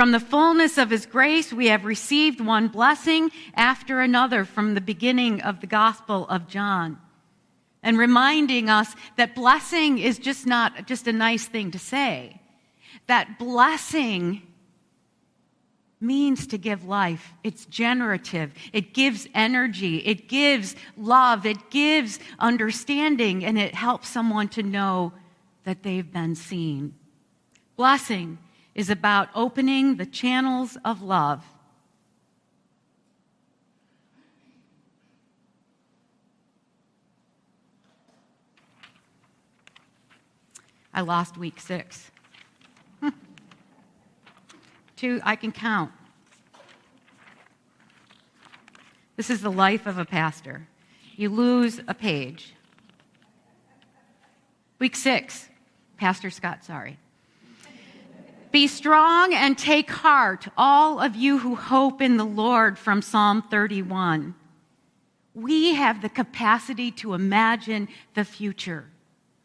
from 0.00 0.12
the 0.12 0.18
fullness 0.18 0.78
of 0.78 0.88
his 0.88 1.04
grace, 1.04 1.52
we 1.52 1.66
have 1.66 1.84
received 1.84 2.40
one 2.40 2.68
blessing 2.68 3.30
after 3.54 4.00
another 4.00 4.46
from 4.46 4.72
the 4.72 4.80
beginning 4.80 5.42
of 5.42 5.60
the 5.60 5.66
Gospel 5.66 6.26
of 6.28 6.48
John. 6.48 6.98
And 7.82 7.98
reminding 7.98 8.70
us 8.70 8.94
that 9.18 9.34
blessing 9.34 9.98
is 9.98 10.18
just 10.18 10.46
not 10.46 10.86
just 10.86 11.06
a 11.06 11.12
nice 11.12 11.44
thing 11.44 11.70
to 11.72 11.78
say. 11.78 12.40
That 13.08 13.38
blessing 13.38 14.40
means 16.00 16.46
to 16.46 16.56
give 16.56 16.86
life. 16.86 17.34
It's 17.44 17.66
generative. 17.66 18.54
It 18.72 18.94
gives 18.94 19.28
energy. 19.34 19.98
It 19.98 20.30
gives 20.30 20.76
love. 20.96 21.44
It 21.44 21.68
gives 21.68 22.18
understanding, 22.38 23.44
and 23.44 23.58
it 23.58 23.74
helps 23.74 24.08
someone 24.08 24.48
to 24.48 24.62
know 24.62 25.12
that 25.64 25.82
they've 25.82 26.10
been 26.10 26.36
seen. 26.36 26.94
Blessing 27.76 28.38
is 28.74 28.90
about 28.90 29.28
opening 29.34 29.96
the 29.96 30.06
channels 30.06 30.76
of 30.84 31.02
love. 31.02 31.44
I 40.92 41.02
lost 41.02 41.38
week 41.38 41.60
six. 41.60 42.10
Two, 44.96 45.20
I 45.24 45.36
can 45.36 45.52
count. 45.52 45.92
This 49.16 49.30
is 49.30 49.40
the 49.40 49.50
life 49.50 49.86
of 49.86 49.98
a 49.98 50.04
pastor. 50.04 50.66
You 51.14 51.28
lose 51.28 51.80
a 51.86 51.94
page. 51.94 52.54
Week 54.78 54.96
six, 54.96 55.48
Pastor 55.98 56.30
Scott, 56.30 56.64
sorry. 56.64 56.96
Be 58.50 58.66
strong 58.66 59.32
and 59.32 59.56
take 59.56 59.90
heart, 59.90 60.48
all 60.56 60.98
of 60.98 61.14
you 61.14 61.38
who 61.38 61.54
hope 61.54 62.02
in 62.02 62.16
the 62.16 62.24
Lord, 62.24 62.78
from 62.78 63.00
Psalm 63.00 63.42
31. 63.42 64.34
We 65.34 65.74
have 65.74 66.02
the 66.02 66.08
capacity 66.08 66.90
to 66.92 67.14
imagine 67.14 67.88
the 68.14 68.24
future. 68.24 68.86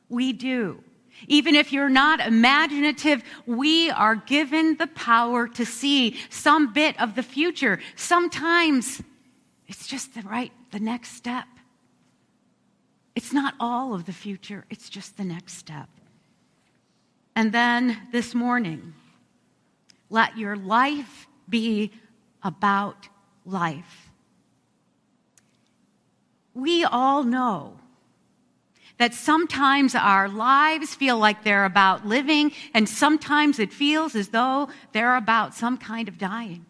We 0.09 0.33
do. 0.33 0.83
Even 1.27 1.55
if 1.55 1.71
you're 1.71 1.89
not 1.89 2.19
imaginative, 2.19 3.23
we 3.45 3.89
are 3.91 4.15
given 4.15 4.75
the 4.77 4.87
power 4.87 5.47
to 5.49 5.65
see 5.65 6.17
some 6.29 6.73
bit 6.73 6.99
of 6.99 7.15
the 7.15 7.23
future. 7.23 7.79
Sometimes 7.95 9.01
it's 9.67 9.87
just 9.87 10.15
the 10.15 10.21
right, 10.23 10.51
the 10.71 10.79
next 10.79 11.13
step. 11.13 11.45
It's 13.15 13.31
not 13.31 13.53
all 13.59 13.93
of 13.93 14.06
the 14.06 14.13
future, 14.13 14.65
it's 14.69 14.89
just 14.89 15.15
the 15.15 15.23
next 15.23 15.53
step. 15.53 15.87
And 17.36 17.52
then 17.52 17.98
this 18.12 18.33
morning, 18.33 18.94
let 20.10 20.38
your 20.38 20.56
life 20.56 21.27
be 21.50 21.92
about 22.42 23.10
life. 23.46 24.10
We 26.54 26.86
all 26.86 27.23
know 27.23 27.77
that 28.98 29.13
sometimes 29.13 29.94
our 29.94 30.29
lives 30.29 30.96
feel 30.96 31.17
like 31.17 31.44
they're 31.44 31.65
about 31.65 32.08
living, 32.08 32.54
and 32.73 32.88
sometimes 32.88 33.60
it 33.60 33.73
feels 33.73 34.15
as 34.15 34.29
though 34.29 34.69
they're 34.94 35.17
about 35.17 35.54
some 35.54 35.77
kind 35.77 36.08
of 36.08 36.17
dying. 36.17 36.65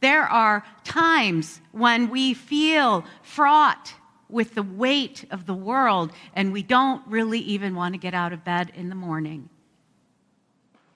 There 0.00 0.22
are 0.22 0.64
times 0.84 1.60
when 1.72 2.08
we 2.08 2.34
feel 2.34 3.04
fraught 3.22 3.94
with 4.28 4.54
the 4.54 4.62
weight 4.62 5.24
of 5.30 5.46
the 5.46 5.54
world 5.54 6.12
and 6.34 6.52
we 6.52 6.62
don't 6.62 7.06
really 7.06 7.40
even 7.40 7.74
want 7.74 7.94
to 7.94 7.98
get 7.98 8.14
out 8.14 8.32
of 8.32 8.44
bed 8.44 8.70
in 8.74 8.88
the 8.88 8.94
morning. 8.94 9.48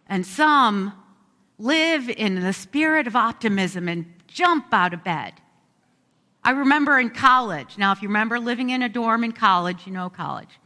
And 0.06 0.26
some 0.26 0.92
live 1.58 2.10
in 2.10 2.40
the 2.40 2.52
spirit 2.52 3.06
of 3.06 3.16
optimism 3.16 3.88
and 3.88 4.12
jump 4.26 4.66
out 4.72 4.92
of 4.92 5.04
bed. 5.04 5.34
I 6.44 6.50
remember 6.50 6.98
in 6.98 7.10
college, 7.10 7.78
now, 7.78 7.92
if 7.92 8.02
you 8.02 8.08
remember 8.08 8.40
living 8.40 8.70
in 8.70 8.82
a 8.82 8.88
dorm 8.88 9.22
in 9.22 9.32
college, 9.32 9.86
you 9.86 9.92
know 9.92 10.10
college. 10.10 10.58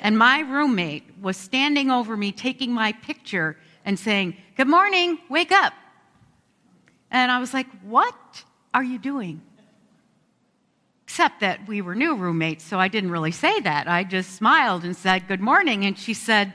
And 0.00 0.16
my 0.16 0.40
roommate 0.40 1.04
was 1.20 1.36
standing 1.36 1.90
over 1.90 2.16
me, 2.16 2.32
taking 2.32 2.72
my 2.72 2.92
picture 2.92 3.56
and 3.84 3.98
saying, 3.98 4.36
Good 4.56 4.68
morning, 4.68 5.18
wake 5.28 5.52
up. 5.52 5.74
And 7.10 7.30
I 7.30 7.38
was 7.40 7.52
like, 7.52 7.66
What 7.82 8.44
are 8.72 8.84
you 8.84 8.98
doing? 8.98 9.42
Except 11.12 11.40
that 11.40 11.68
we 11.68 11.82
were 11.82 11.94
new 11.94 12.16
roommates, 12.16 12.64
so 12.64 12.80
I 12.80 12.88
didn't 12.88 13.10
really 13.10 13.32
say 13.32 13.60
that. 13.60 13.86
I 13.86 14.02
just 14.02 14.34
smiled 14.34 14.82
and 14.82 14.96
said, 14.96 15.28
Good 15.28 15.42
morning. 15.42 15.84
And 15.84 15.98
she 15.98 16.14
said, 16.14 16.54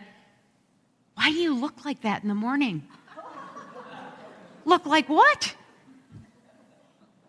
Why 1.13 1.29
do 1.29 1.35
you 1.35 1.53
look 1.53 1.85
like 1.85 2.01
that 2.01 2.23
in 2.23 2.27
the 2.27 2.33
morning? 2.33 2.81
look 4.65 4.87
like 4.87 5.09
what? 5.09 5.53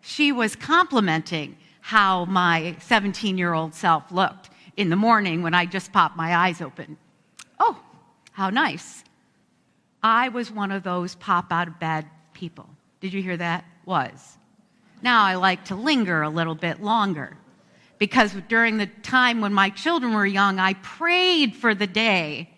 She 0.01 0.31
was 0.31 0.55
complimenting 0.55 1.55
how 1.81 2.25
my 2.25 2.75
17 2.79 3.37
year 3.37 3.53
old 3.53 3.75
self 3.75 4.11
looked 4.11 4.49
in 4.75 4.89
the 4.89 4.95
morning 4.95 5.43
when 5.43 5.53
I 5.53 5.67
just 5.67 5.93
popped 5.93 6.17
my 6.17 6.35
eyes 6.35 6.61
open. 6.61 6.97
Oh, 7.59 7.79
how 8.31 8.49
nice. 8.49 9.03
I 10.01 10.29
was 10.29 10.49
one 10.49 10.71
of 10.71 10.81
those 10.81 11.13
pop 11.13 11.51
out 11.51 11.67
of 11.67 11.79
bed 11.79 12.07
people. 12.33 12.67
Did 13.01 13.13
you 13.13 13.21
hear 13.21 13.37
that? 13.37 13.65
Was. 13.85 14.38
Now 15.01 15.23
I 15.23 15.35
like 15.35 15.65
to 15.65 15.75
linger 15.75 16.21
a 16.21 16.29
little 16.29 16.55
bit 16.55 16.81
longer 16.81 17.37
because 17.97 18.33
during 18.47 18.77
the 18.77 18.87
time 18.87 19.41
when 19.41 19.53
my 19.53 19.69
children 19.69 20.13
were 20.13 20.25
young, 20.25 20.59
I 20.59 20.73
prayed 20.73 21.55
for 21.55 21.75
the 21.75 21.87
day, 21.87 22.49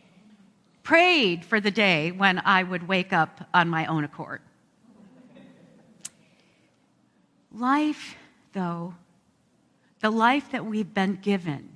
prayed 0.83 1.45
for 1.45 1.59
the 1.59 1.71
day 1.71 2.11
when 2.11 2.39
I 2.39 2.63
would 2.63 2.87
wake 2.87 3.13
up 3.13 3.47
on 3.53 3.69
my 3.69 3.85
own 3.87 4.03
accord. 4.03 4.41
Life, 7.51 8.15
though, 8.53 8.95
the 9.99 10.09
life 10.09 10.51
that 10.51 10.65
we've 10.65 10.93
been 10.93 11.15
given, 11.15 11.69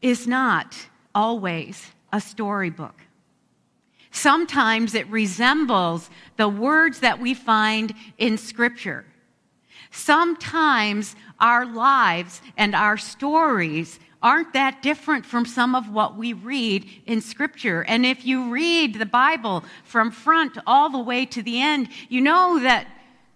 is 0.00 0.26
not 0.26 0.86
always 1.14 1.90
a 2.12 2.20
storybook. 2.20 3.03
Sometimes 4.14 4.94
it 4.94 5.08
resembles 5.08 6.08
the 6.36 6.48
words 6.48 7.00
that 7.00 7.18
we 7.18 7.34
find 7.34 7.92
in 8.16 8.38
Scripture. 8.38 9.04
Sometimes 9.90 11.16
our 11.40 11.66
lives 11.66 12.40
and 12.56 12.76
our 12.76 12.96
stories 12.96 13.98
aren't 14.22 14.52
that 14.52 14.82
different 14.82 15.26
from 15.26 15.44
some 15.44 15.74
of 15.74 15.90
what 15.90 16.16
we 16.16 16.32
read 16.32 16.88
in 17.06 17.20
Scripture. 17.20 17.82
And 17.88 18.06
if 18.06 18.24
you 18.24 18.52
read 18.52 18.94
the 18.94 19.04
Bible 19.04 19.64
from 19.82 20.12
front 20.12 20.58
all 20.64 20.90
the 20.90 20.98
way 21.00 21.26
to 21.26 21.42
the 21.42 21.60
end, 21.60 21.88
you 22.08 22.20
know 22.20 22.60
that 22.60 22.86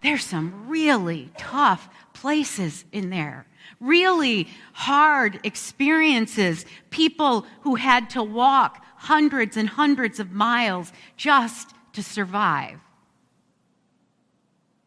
there's 0.01 0.25
some 0.25 0.69
really 0.69 1.29
tough 1.37 1.89
places 2.15 2.85
in 2.93 3.11
there. 3.11 3.47
Really 3.81 4.47
hard 4.75 5.41
experiences. 5.43 6.65
People 6.91 7.47
who 7.63 7.75
had 7.75 8.11
to 8.11 8.23
walk 8.23 8.85
hundreds 8.99 9.57
and 9.57 9.69
hundreds 9.69 10.21
of 10.21 10.33
miles 10.33 10.93
just 11.17 11.73
to 11.93 12.03
survive. 12.03 12.79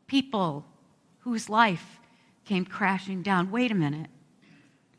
People 0.07 0.65
whose 1.19 1.49
life 1.49 1.99
came 2.45 2.65
crashing 2.65 3.21
down. 3.21 3.51
Wait 3.51 3.71
a 3.71 3.75
minute. 3.75 4.09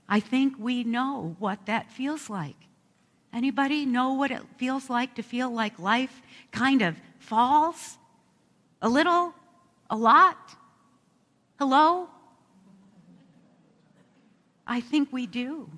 I 0.09 0.21
think 0.21 0.55
we 0.59 0.85
know 0.85 1.37
what 1.39 1.67
that 1.67 1.91
feels 1.91 2.31
like. 2.31 2.57
Anybody 3.33 3.87
know 3.87 4.15
what 4.15 4.31
it 4.31 4.43
feels 4.59 4.91
like 4.91 5.15
to 5.15 5.23
feel 5.23 5.51
like 5.51 5.79
life 5.79 6.21
kind 6.51 6.83
of 6.83 6.97
falls? 7.19 7.99
A 8.81 8.89
little? 8.89 9.35
A 9.89 9.97
lot? 9.97 10.57
Hello? 11.59 12.09
I 14.67 14.81
think 14.81 15.13
we 15.13 15.27
do. 15.27 15.71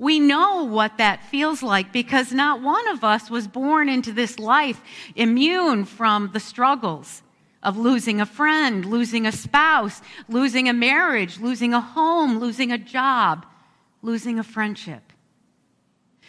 We 0.00 0.18
know 0.18 0.64
what 0.64 0.96
that 0.96 1.26
feels 1.26 1.62
like 1.62 1.92
because 1.92 2.32
not 2.32 2.62
one 2.62 2.88
of 2.88 3.04
us 3.04 3.28
was 3.28 3.46
born 3.46 3.90
into 3.90 4.12
this 4.12 4.38
life 4.38 4.80
immune 5.14 5.84
from 5.84 6.30
the 6.32 6.40
struggles 6.40 7.22
of 7.62 7.76
losing 7.76 8.18
a 8.18 8.24
friend, 8.24 8.86
losing 8.86 9.26
a 9.26 9.30
spouse, 9.30 10.00
losing 10.26 10.70
a 10.70 10.72
marriage, 10.72 11.38
losing 11.38 11.74
a 11.74 11.82
home, 11.82 12.38
losing 12.38 12.72
a 12.72 12.78
job, 12.78 13.44
losing 14.00 14.38
a 14.38 14.42
friendship. 14.42 15.02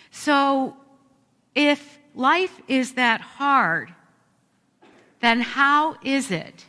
So, 0.10 0.76
if 1.56 1.98
life 2.14 2.60
is 2.68 2.96
that 2.96 3.22
hard, 3.22 3.96
then 5.22 5.40
how 5.40 5.96
is 6.04 6.30
it 6.30 6.66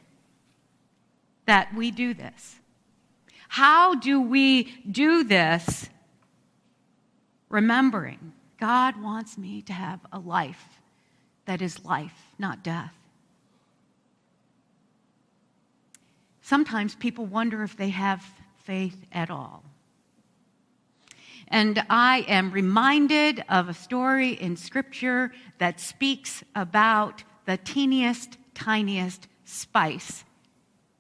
that 1.46 1.74
we 1.74 1.90
do 1.90 2.14
this? 2.14 2.60
How 3.48 3.96
do 3.96 4.20
we 4.20 4.72
do 4.88 5.24
this 5.24 5.88
remembering 7.52 8.32
God 8.58 9.00
wants 9.00 9.36
me 9.38 9.62
to 9.62 9.72
have 9.72 10.00
a 10.12 10.18
life 10.18 10.80
that 11.44 11.60
is 11.62 11.84
life, 11.84 12.14
not 12.38 12.64
death. 12.64 12.94
Sometimes 16.40 16.94
people 16.94 17.26
wonder 17.26 17.62
if 17.62 17.76
they 17.76 17.90
have 17.90 18.24
faith 18.64 19.04
at 19.12 19.30
all. 19.30 19.62
And 21.48 21.84
I 21.90 22.24
am 22.28 22.50
reminded 22.50 23.44
of 23.48 23.68
a 23.68 23.74
story 23.74 24.30
in 24.30 24.56
Scripture 24.56 25.32
that 25.58 25.78
speaks 25.78 26.42
about 26.54 27.22
the 27.44 27.58
teeniest, 27.58 28.38
tiniest 28.54 29.28
spice 29.44 30.24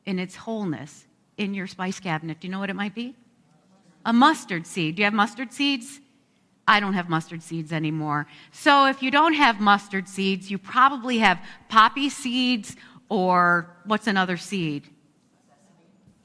in 0.04 0.18
its 0.18 0.36
wholeness 0.36 1.06
in 1.38 1.54
your 1.54 1.66
spice 1.66 1.98
cabinet. 1.98 2.40
Do 2.40 2.48
you 2.48 2.52
know 2.52 2.58
what 2.58 2.70
it 2.70 2.76
might 2.76 2.94
be? 2.94 3.14
A 4.04 4.12
mustard 4.12 4.66
seed. 4.66 4.96
Do 4.96 5.00
you 5.00 5.04
have 5.04 5.14
mustard 5.14 5.52
seeds? 5.52 6.01
I 6.72 6.80
don't 6.80 6.94
have 6.94 7.10
mustard 7.10 7.42
seeds 7.42 7.70
anymore. 7.70 8.26
So 8.50 8.86
if 8.86 9.02
you 9.02 9.10
don't 9.10 9.34
have 9.34 9.60
mustard 9.60 10.08
seeds, 10.08 10.50
you 10.50 10.56
probably 10.56 11.18
have 11.18 11.38
poppy 11.68 12.08
seeds 12.08 12.76
or 13.10 13.68
what's 13.84 14.06
another 14.06 14.38
seed? 14.38 14.84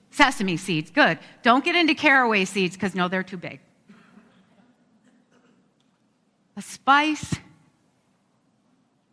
Sesame, 0.09 0.55
Sesame 0.55 0.57
seeds. 0.57 0.89
Good. 0.89 1.19
Don't 1.43 1.65
get 1.65 1.75
into 1.75 1.93
caraway 1.93 2.45
seeds 2.45 2.77
because 2.77 2.95
no, 2.95 3.09
they're 3.09 3.23
too 3.23 3.35
big. 3.35 3.59
A 6.55 6.61
spice 6.61 7.35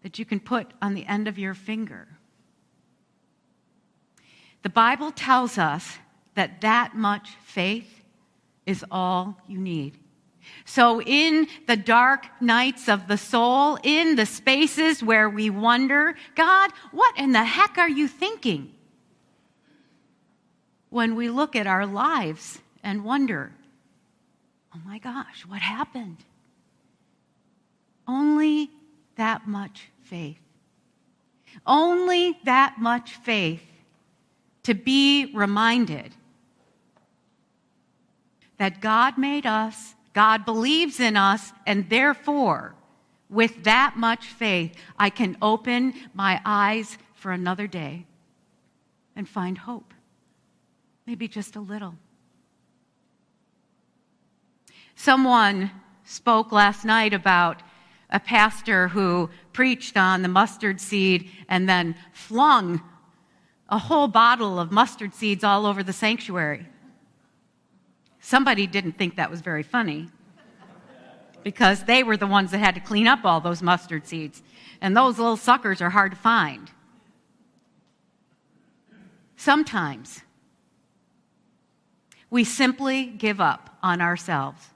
that 0.05 0.21
you 0.21 0.25
can 0.25 0.39
put 0.39 0.73
on 0.81 0.95
the 0.95 1.05
end 1.07 1.27
of 1.27 1.37
your 1.37 1.55
finger. 1.55 2.07
The 4.63 4.71
Bible 4.71 5.11
tells 5.11 5.59
us 5.59 5.99
that 6.37 6.61
that 6.61 6.95
much 6.95 7.31
faith 7.45 8.05
is 8.67 8.85
all 8.89 9.37
you 9.49 9.59
need. 9.59 9.99
So, 10.67 11.03
in 11.03 11.47
the 11.67 11.77
dark 11.77 12.27
nights 12.41 12.89
of 12.89 13.07
the 13.07 13.19
soul, 13.19 13.79
in 13.83 14.17
the 14.17 14.25
spaces 14.25 15.03
where 15.03 15.29
we 15.29 15.51
wonder, 15.51 16.15
God, 16.35 16.71
what 16.91 17.19
in 17.19 17.33
the 17.33 17.45
heck 17.45 17.77
are 17.77 17.89
you 17.89 18.09
thinking? 18.09 18.73
When 20.89 21.17
we 21.17 21.29
look 21.29 21.55
at 21.55 21.67
our 21.67 21.87
lives 21.87 22.61
and 22.83 23.05
wonder, 23.05 23.53
oh 24.75 24.81
my 24.87 24.99
gosh, 24.99 25.45
what 25.47 25.61
happened? 25.61 26.19
Only 28.09 28.71
that 29.17 29.47
much 29.47 29.89
faith. 30.03 30.39
Only 31.67 32.39
that 32.45 32.79
much 32.79 33.17
faith 33.17 33.63
to 34.63 34.75
be 34.75 35.31
reminded 35.35 36.15
that 38.57 38.81
God 38.81 39.19
made 39.19 39.47
us 39.47 39.94
God 40.15 40.47
believes 40.47 41.01
in 41.01 41.17
us, 41.17 41.53
and 41.67 41.91
therefore, 41.91 42.75
with 43.29 43.65
that 43.65 43.95
much 43.97 44.27
faith, 44.27 44.75
I 44.97 45.11
can 45.11 45.37
open 45.43 45.93
my 46.15 46.41
eyes 46.45 46.97
for 47.15 47.33
another 47.33 47.67
day 47.67 48.07
and 49.17 49.29
find 49.29 49.59
hope. 49.59 49.93
Maybe 51.07 51.29
just 51.29 51.57
a 51.57 51.61
little. 51.61 51.97
Someone 54.95 55.71
spoke 56.05 56.53
last 56.53 56.85
night 56.85 57.13
about 57.13 57.63
a 58.11 58.21
pastor 58.21 58.89
who 58.89 59.29
preached 59.53 59.97
on 59.97 60.23
the 60.23 60.29
mustard 60.29 60.81
seed 60.81 61.29
and 61.49 61.69
then 61.69 61.97
flung 62.13 62.81
a 63.69 63.79
whole 63.79 64.07
bottle 64.07 64.61
of 64.61 64.71
mustard 64.71 65.13
seeds 65.13 65.43
all 65.43 65.67
over 65.67 65.83
the 65.83 65.93
sanctuary. 65.93 66.67
Somebody 68.25 68.67
didn't 68.67 68.93
think 68.93 69.17
that 69.17 69.31
was 69.31 69.43
very 69.43 69.63
funny 69.63 70.09
because 71.43 71.85
they 71.85 72.03
were 72.03 72.17
the 72.17 72.27
ones 72.27 72.53
that 72.53 72.59
had 72.59 72.75
to 72.75 72.81
clean 72.81 73.07
up 73.07 73.23
all 73.23 73.39
those 73.39 73.61
mustard 73.61 74.07
seeds. 74.07 74.43
And 74.81 74.97
those 74.97 75.19
little 75.19 75.37
suckers 75.37 75.83
are 75.83 75.91
hard 75.91 76.13
to 76.13 76.17
find. 76.17 76.71
Sometimes 79.37 80.23
we 82.31 82.45
simply 82.45 83.05
give 83.05 83.43
up 83.43 83.77
on 83.83 84.01
ourselves. 84.01 84.71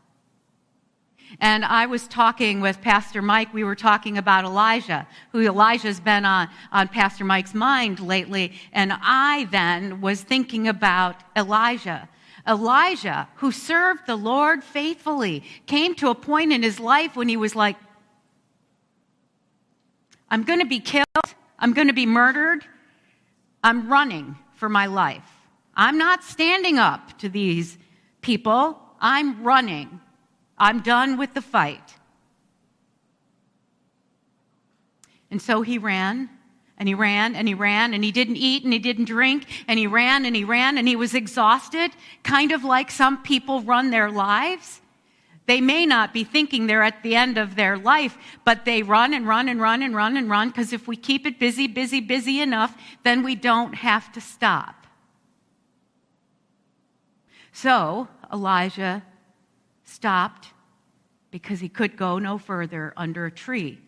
And 1.41 1.65
I 1.65 1.87
was 1.87 2.07
talking 2.07 2.61
with 2.61 2.83
Pastor 2.83 3.23
Mike. 3.23 3.55
We 3.55 3.65
were 3.65 3.75
talking 3.75 4.19
about 4.19 4.45
Elijah, 4.45 5.09
who 5.33 5.41
Elijah's 5.41 6.01
been 6.01 6.27
on, 6.27 6.51
on 6.71 6.89
Pastor 6.89 7.25
Mike's 7.25 7.55
mind 7.55 7.99
lately. 7.99 8.53
And 8.75 8.93
I 8.93 9.49
then 9.51 10.03
was 10.03 10.21
thinking 10.21 10.69
about 10.69 11.17
Elijah 11.35 12.11
Elijah, 12.49 13.29
who 13.37 13.53
served 13.53 14.07
the 14.07 14.17
Lord 14.17 14.65
faithfully, 14.65 15.45
came 15.67 15.95
to 15.97 16.09
a 16.09 16.15
point 16.15 16.53
in 16.53 16.63
his 16.63 16.81
life 16.81 17.15
when 17.15 17.29
he 17.29 17.37
was 17.37 17.55
like, 17.55 17.77
I'm 20.31 20.45
going 20.45 20.61
to 20.61 20.67
be 20.67 20.81
killed. 20.81 21.05
I'm 21.59 21.73
going 21.73 21.89
to 21.89 21.95
be 21.95 22.07
murdered. 22.07 22.65
I'm 23.63 23.91
running 23.91 24.37
for 24.55 24.69
my 24.69 24.87
life. 24.87 25.29
I'm 25.75 25.99
not 25.99 26.25
standing 26.25 26.79
up 26.79 27.19
to 27.19 27.29
these 27.29 27.77
people. 28.23 28.79
I'm 29.01 29.43
running. 29.43 30.01
I'm 30.57 30.81
done 30.81 31.19
with 31.19 31.35
the 31.35 31.43
fight. 31.43 31.95
And 35.31 35.41
so 35.41 35.63
he 35.63 35.79
ran 35.79 36.31
and 36.79 36.89
he 36.89 36.95
ran 36.95 37.35
and 37.35 37.47
he 37.49 37.55
ran 37.55 37.93
and 37.93 38.05
he 38.05 38.13
didn't 38.13 38.37
eat 38.37 38.65
and 38.65 38.73
he 38.73 38.79
didn't 38.79 39.07
drink 39.07 39.47
and 39.67 39.79
he 39.79 39.87
ran 39.87 40.25
and 40.25 40.35
he 40.35 40.45
ran 40.45 40.79
and 40.79 40.87
he 40.87 40.97
was 40.97 41.13
exhausted, 41.13 41.91
kind 42.23 42.53
of 42.53 42.65
like 42.65 42.91
some 42.91 43.23
people 43.23 43.61
run 43.63 43.91
their 43.91 44.11
lives. 44.11 44.81
They 45.47 45.61
may 45.61 45.87
not 45.87 46.15
be 46.15 46.25
thinking 46.25 46.67
they're 46.67 46.83
at 46.83 47.03
the 47.03 47.17
end 47.17 47.37
of 47.37 47.57
their 47.57 47.77
life, 47.77 48.17
but 48.45 48.65
they 48.65 48.83
run 48.83 49.13
and 49.13 49.27
run 49.27 49.49
and 49.49 49.61
run 49.61 49.83
and 49.83 49.95
run 49.95 50.17
and 50.17 50.31
run 50.31 50.49
because 50.49 50.73
if 50.73 50.87
we 50.87 50.97
keep 50.97 51.27
it 51.27 51.39
busy, 51.39 51.67
busy, 51.67 52.01
busy 52.01 52.41
enough, 52.41 52.77
then 53.03 53.23
we 53.23 53.35
don't 53.35 53.75
have 53.75 54.13
to 54.13 54.21
stop. 54.21 54.87
So 57.51 58.09
Elijah 58.33 59.03
stopped 59.85 60.49
because 61.31 61.61
he 61.61 61.69
could 61.69 61.97
go 61.97 62.19
no 62.19 62.39
further 62.39 62.93
under 62.97 63.27
a 63.27 63.33
tree 63.33 63.81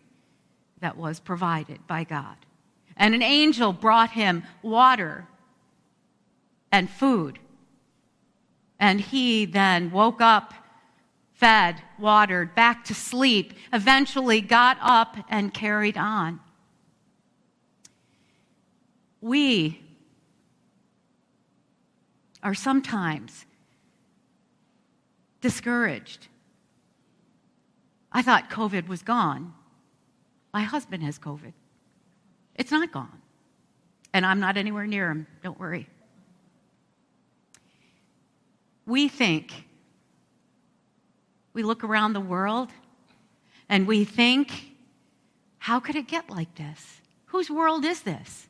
that 0.81 0.97
was 0.97 1.19
provided 1.19 1.85
by 1.87 2.03
God 2.03 2.35
and 3.01 3.15
an 3.15 3.23
angel 3.23 3.73
brought 3.73 4.11
him 4.11 4.43
water 4.61 5.27
and 6.71 6.87
food. 6.87 7.39
And 8.79 9.01
he 9.01 9.45
then 9.45 9.89
woke 9.89 10.21
up, 10.21 10.53
fed, 11.33 11.81
watered, 11.97 12.53
back 12.53 12.85
to 12.85 12.93
sleep, 12.93 13.53
eventually 13.73 14.39
got 14.39 14.77
up 14.79 15.17
and 15.29 15.51
carried 15.51 15.97
on. 15.97 16.39
We 19.19 19.81
are 22.43 22.53
sometimes 22.53 23.47
discouraged. 25.41 26.27
I 28.11 28.21
thought 28.21 28.51
COVID 28.51 28.87
was 28.87 29.01
gone. 29.01 29.55
My 30.53 30.61
husband 30.61 31.01
has 31.01 31.17
COVID. 31.17 31.53
It's 32.61 32.69
not 32.71 32.91
gone. 32.91 33.19
And 34.13 34.23
I'm 34.23 34.39
not 34.39 34.55
anywhere 34.55 34.85
near 34.85 35.09
him, 35.09 35.25
don't 35.41 35.59
worry. 35.59 35.87
We 38.85 39.07
think, 39.07 39.65
we 41.53 41.63
look 41.63 41.83
around 41.83 42.13
the 42.13 42.21
world 42.21 42.69
and 43.67 43.87
we 43.87 44.05
think, 44.05 44.75
how 45.57 45.79
could 45.79 45.95
it 45.95 46.07
get 46.07 46.29
like 46.29 46.53
this? 46.53 47.01
Whose 47.25 47.49
world 47.49 47.83
is 47.83 48.01
this? 48.01 48.47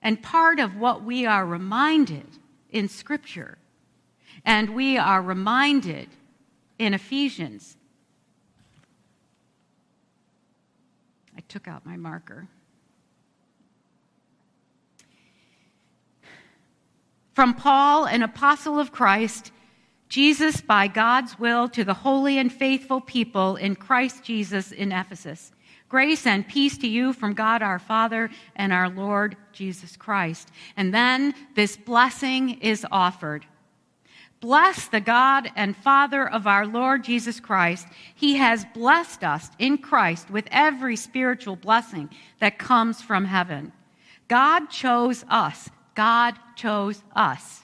And 0.00 0.22
part 0.22 0.60
of 0.60 0.76
what 0.76 1.02
we 1.02 1.26
are 1.26 1.44
reminded 1.44 2.28
in 2.70 2.88
Scripture, 2.88 3.58
and 4.44 4.70
we 4.70 4.98
are 4.98 5.20
reminded 5.20 6.10
in 6.78 6.94
Ephesians, 6.94 7.76
I 11.36 11.40
took 11.48 11.66
out 11.66 11.84
my 11.84 11.96
marker. 11.96 12.46
From 17.36 17.52
Paul, 17.52 18.06
an 18.06 18.22
apostle 18.22 18.78
of 18.78 18.92
Christ, 18.92 19.52
Jesus, 20.08 20.62
by 20.62 20.88
God's 20.88 21.38
will, 21.38 21.68
to 21.68 21.84
the 21.84 21.92
holy 21.92 22.38
and 22.38 22.50
faithful 22.50 22.98
people 22.98 23.56
in 23.56 23.76
Christ 23.76 24.24
Jesus 24.24 24.72
in 24.72 24.90
Ephesus. 24.90 25.52
Grace 25.90 26.26
and 26.26 26.48
peace 26.48 26.78
to 26.78 26.88
you 26.88 27.12
from 27.12 27.34
God 27.34 27.60
our 27.60 27.78
Father 27.78 28.30
and 28.54 28.72
our 28.72 28.88
Lord 28.88 29.36
Jesus 29.52 29.98
Christ. 29.98 30.48
And 30.78 30.94
then 30.94 31.34
this 31.54 31.76
blessing 31.76 32.58
is 32.62 32.86
offered. 32.90 33.44
Bless 34.40 34.88
the 34.88 35.02
God 35.02 35.50
and 35.54 35.76
Father 35.76 36.26
of 36.26 36.46
our 36.46 36.66
Lord 36.66 37.04
Jesus 37.04 37.38
Christ. 37.38 37.86
He 38.14 38.36
has 38.36 38.64
blessed 38.72 39.22
us 39.22 39.50
in 39.58 39.76
Christ 39.76 40.30
with 40.30 40.48
every 40.50 40.96
spiritual 40.96 41.56
blessing 41.56 42.08
that 42.40 42.58
comes 42.58 43.02
from 43.02 43.26
heaven. 43.26 43.74
God 44.26 44.70
chose 44.70 45.22
us 45.28 45.68
God 45.96 46.38
chose 46.56 47.02
us 47.14 47.62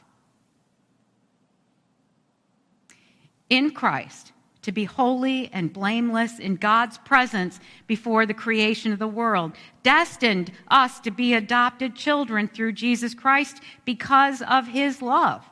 in 3.50 3.70
Christ 3.72 4.32
to 4.62 4.72
be 4.72 4.84
holy 4.84 5.50
and 5.52 5.72
blameless 5.72 6.38
in 6.38 6.54
God's 6.54 6.96
presence 6.98 7.58
before 7.86 8.24
the 8.24 8.34
creation 8.34 8.92
of 8.92 8.98
the 8.98 9.08
world, 9.08 9.52
destined 9.82 10.52
us 10.68 11.00
to 11.00 11.10
be 11.10 11.34
adopted 11.34 11.96
children 11.96 12.48
through 12.48 12.72
Jesus 12.72 13.12
Christ 13.12 13.60
because 13.84 14.40
of 14.42 14.68
his 14.68 15.02
love. 15.02 15.44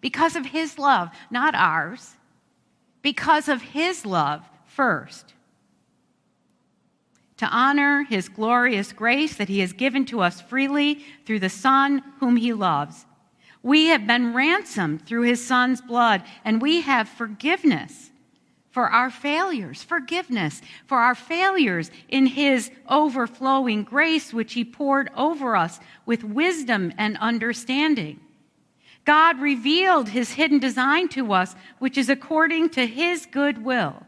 Because 0.00 0.34
of 0.34 0.46
his 0.46 0.78
love, 0.78 1.10
not 1.30 1.54
ours. 1.54 2.16
Because 3.00 3.48
of 3.48 3.62
his 3.62 4.04
love 4.04 4.42
first 4.66 5.34
to 7.42 7.48
honor 7.48 8.04
his 8.04 8.28
glorious 8.28 8.92
grace 8.92 9.34
that 9.34 9.48
he 9.48 9.58
has 9.58 9.72
given 9.72 10.04
to 10.04 10.20
us 10.20 10.40
freely 10.40 11.04
through 11.26 11.40
the 11.40 11.48
Son 11.48 12.00
whom 12.20 12.36
he 12.36 12.52
loves. 12.52 13.04
We 13.64 13.86
have 13.86 14.06
been 14.06 14.32
ransomed 14.32 15.04
through 15.04 15.22
his 15.22 15.44
Son's 15.44 15.80
blood, 15.80 16.22
and 16.44 16.62
we 16.62 16.82
have 16.82 17.08
forgiveness 17.08 18.12
for 18.70 18.88
our 18.88 19.10
failures, 19.10 19.82
forgiveness 19.82 20.62
for 20.86 20.98
our 20.98 21.16
failures 21.16 21.90
in 22.08 22.26
his 22.26 22.70
overflowing 22.88 23.82
grace, 23.82 24.32
which 24.32 24.52
he 24.52 24.64
poured 24.64 25.10
over 25.16 25.56
us 25.56 25.80
with 26.06 26.22
wisdom 26.22 26.92
and 26.96 27.18
understanding. 27.18 28.20
God 29.04 29.40
revealed 29.40 30.10
his 30.10 30.34
hidden 30.34 30.60
design 30.60 31.08
to 31.08 31.32
us, 31.32 31.56
which 31.80 31.98
is 31.98 32.08
according 32.08 32.70
to 32.70 32.86
his 32.86 33.26
good 33.26 33.64
will 33.64 34.06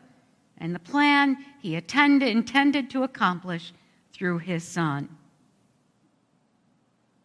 and 0.58 0.74
the 0.74 0.80
plan 0.80 1.36
he 1.60 1.76
attended, 1.76 2.28
intended 2.28 2.90
to 2.90 3.02
accomplish 3.02 3.72
through 4.12 4.38
his 4.38 4.64
son. 4.64 5.08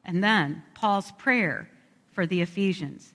And 0.03 0.23
then 0.23 0.63
Paul's 0.73 1.11
prayer 1.13 1.69
for 2.11 2.25
the 2.25 2.41
Ephesians. 2.41 3.13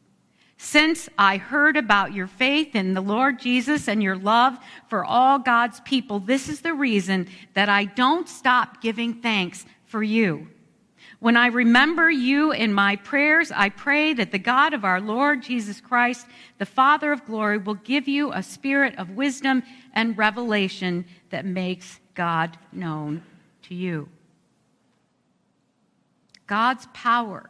Since 0.56 1.08
I 1.18 1.36
heard 1.36 1.76
about 1.76 2.14
your 2.14 2.28
faith 2.28 2.74
in 2.74 2.94
the 2.94 3.00
Lord 3.00 3.40
Jesus 3.40 3.88
and 3.88 4.02
your 4.02 4.16
love 4.16 4.56
for 4.88 5.04
all 5.04 5.38
God's 5.38 5.80
people, 5.80 6.20
this 6.20 6.48
is 6.48 6.60
the 6.60 6.72
reason 6.72 7.28
that 7.54 7.68
I 7.68 7.84
don't 7.84 8.28
stop 8.28 8.80
giving 8.80 9.14
thanks 9.14 9.66
for 9.84 10.02
you 10.02 10.48
when 11.24 11.38
I 11.38 11.46
remember 11.46 12.10
you 12.10 12.52
in 12.52 12.74
my 12.74 12.96
prayers, 12.96 13.50
I 13.50 13.70
pray 13.70 14.12
that 14.12 14.30
the 14.30 14.38
God 14.38 14.74
of 14.74 14.84
our 14.84 15.00
Lord 15.00 15.42
Jesus 15.42 15.80
Christ, 15.80 16.26
the 16.58 16.66
Father 16.66 17.12
of 17.12 17.24
glory, 17.24 17.56
will 17.56 17.76
give 17.76 18.06
you 18.06 18.30
a 18.30 18.42
spirit 18.42 18.94
of 18.98 19.08
wisdom 19.08 19.62
and 19.94 20.18
revelation 20.18 21.06
that 21.30 21.46
makes 21.46 21.98
God 22.14 22.58
known 22.72 23.22
to 23.62 23.74
you. 23.74 24.10
God's 26.46 26.88
power 26.92 27.48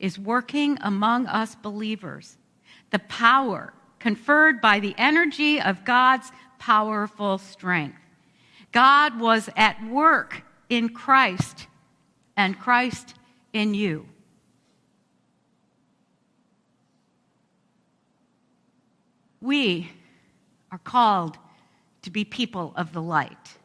is 0.00 0.18
working 0.18 0.76
among 0.80 1.28
us 1.28 1.54
believers. 1.54 2.36
The 2.90 2.98
power 2.98 3.74
conferred 4.00 4.60
by 4.60 4.80
the 4.80 4.96
energy 4.98 5.60
of 5.60 5.84
God's 5.84 6.32
powerful 6.58 7.38
strength. 7.38 8.00
God 8.72 9.20
was 9.20 9.48
at 9.56 9.80
work 9.86 10.42
in 10.68 10.88
Christ 10.88 11.68
and 12.38 12.58
Christ 12.58 13.14
in 13.52 13.74
you. 13.74 14.06
We 19.40 19.90
are 20.70 20.78
called 20.78 21.36
to 22.02 22.10
be 22.10 22.24
people 22.24 22.72
of 22.76 22.92
the 22.92 23.02
light. 23.02 23.56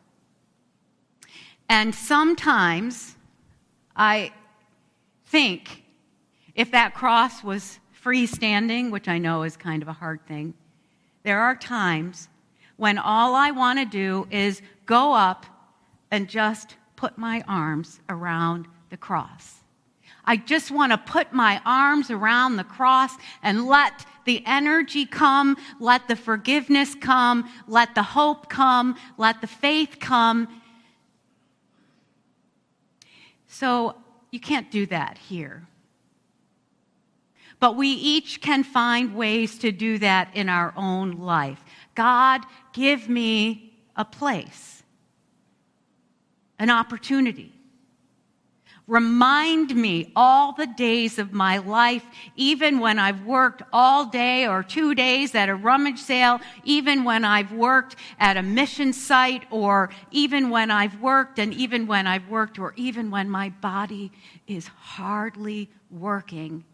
And 1.69 1.93
sometimes 1.93 3.15
I 3.95 4.33
think 5.27 5.83
if 6.55 6.71
that 6.71 6.95
cross 6.95 7.43
was 7.43 7.79
freestanding, 8.03 8.89
which 8.89 9.07
I 9.07 9.19
know 9.19 9.43
is 9.43 9.55
kind 9.55 9.83
of 9.83 9.87
a 9.87 9.93
hard 9.93 10.25
thing, 10.25 10.55
there 11.21 11.39
are 11.39 11.55
times 11.55 12.27
when 12.77 12.97
all 12.97 13.35
I 13.35 13.51
want 13.51 13.77
to 13.79 13.85
do 13.85 14.27
is 14.31 14.63
go 14.87 15.13
up 15.13 15.45
and 16.09 16.27
just 16.27 16.75
put 17.03 17.17
my 17.17 17.43
arms 17.49 17.99
around 18.07 18.65
the 18.89 18.95
cross. 18.95 19.55
I 20.23 20.37
just 20.37 20.71
want 20.71 20.93
to 20.93 20.97
put 20.97 21.33
my 21.33 21.61
arms 21.65 22.09
around 22.09 22.55
the 22.55 22.63
cross 22.63 23.11
and 23.41 23.65
let 23.65 24.05
the 24.23 24.41
energy 24.45 25.05
come, 25.05 25.57
let 25.81 26.07
the 26.07 26.15
forgiveness 26.15 26.95
come, 26.95 27.51
let 27.67 27.93
the 27.93 28.03
hope 28.03 28.47
come, 28.47 28.95
let 29.17 29.41
the 29.41 29.47
faith 29.47 29.97
come. 29.99 30.61
So 33.47 33.97
you 34.31 34.39
can't 34.39 34.71
do 34.71 34.85
that 34.85 35.17
here. 35.17 35.67
But 37.59 37.75
we 37.75 37.89
each 37.89 38.39
can 38.39 38.63
find 38.63 39.13
ways 39.13 39.59
to 39.59 39.73
do 39.73 39.97
that 39.97 40.29
in 40.33 40.47
our 40.47 40.73
own 40.77 41.17
life. 41.17 41.61
God, 41.95 42.45
give 42.71 43.09
me 43.09 43.73
a 43.97 44.05
place 44.05 44.82
an 46.59 46.69
opportunity. 46.69 47.51
Remind 48.85 49.73
me 49.75 50.11
all 50.13 50.51
the 50.51 50.67
days 50.67 51.17
of 51.17 51.31
my 51.31 51.57
life, 51.57 52.05
even 52.35 52.79
when 52.79 52.99
I've 52.99 53.25
worked 53.25 53.61
all 53.71 54.05
day 54.05 54.45
or 54.45 54.61
two 54.61 54.93
days 54.93 55.33
at 55.35 55.47
a 55.47 55.55
rummage 55.55 55.99
sale, 55.99 56.41
even 56.65 57.05
when 57.05 57.23
I've 57.23 57.53
worked 57.53 57.95
at 58.19 58.35
a 58.35 58.43
mission 58.43 58.91
site, 58.91 59.43
or 59.51 59.89
even 60.11 60.49
when 60.49 60.69
I've 60.69 60.99
worked, 60.99 61.39
and 61.39 61.53
even 61.53 61.87
when 61.87 62.07
I've 62.07 62.27
worked, 62.27 62.59
or 62.59 62.73
even 62.75 63.09
when 63.09 63.29
my 63.29 63.49
body 63.61 64.11
is 64.47 64.67
hardly 64.67 65.69
working. 65.89 66.65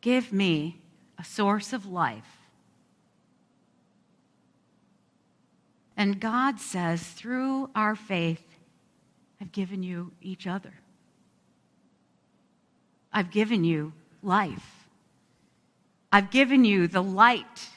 Give 0.00 0.32
me 0.32 0.80
a 1.18 1.24
source 1.24 1.72
of 1.72 1.86
life 1.86 2.45
And 5.96 6.20
God 6.20 6.60
says, 6.60 7.02
through 7.02 7.70
our 7.74 7.96
faith, 7.96 8.44
I've 9.40 9.52
given 9.52 9.82
you 9.82 10.12
each 10.20 10.46
other. 10.46 10.74
I've 13.12 13.30
given 13.30 13.64
you 13.64 13.92
life. 14.22 14.88
I've 16.12 16.30
given 16.30 16.64
you 16.64 16.86
the 16.86 17.02
light 17.02 17.68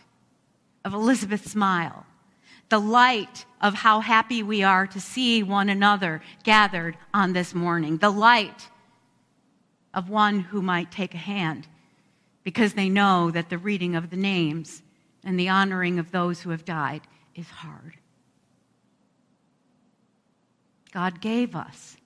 of 0.83 0.93
Elizabeth's 0.93 1.51
smile, 1.51 2.05
the 2.69 2.79
light 2.79 3.45
of 3.61 3.73
how 3.73 3.99
happy 4.01 4.43
we 4.43 4.63
are 4.63 4.85
to 4.87 4.99
see 4.99 5.43
one 5.43 5.69
another 5.69 6.21
gathered 6.43 6.97
on 7.13 7.33
this 7.33 7.53
morning, 7.53 7.97
the 7.97 8.09
light 8.09 8.69
of 9.93 10.09
one 10.09 10.39
who 10.39 10.61
might 10.61 10.91
take 10.91 11.13
a 11.13 11.17
hand 11.17 11.67
because 12.43 12.73
they 12.73 12.89
know 12.89 13.31
that 13.31 13.49
the 13.49 13.57
reading 13.57 13.95
of 13.95 14.09
the 14.09 14.17
names 14.17 14.81
and 15.23 15.39
the 15.39 15.49
honoring 15.49 15.99
of 15.99 16.11
those 16.11 16.41
who 16.41 16.49
have 16.49 16.65
died 16.65 17.01
is 17.35 17.47
hard. 17.49 17.98
God 20.91 21.21
gave 21.21 21.55
us 21.55 21.97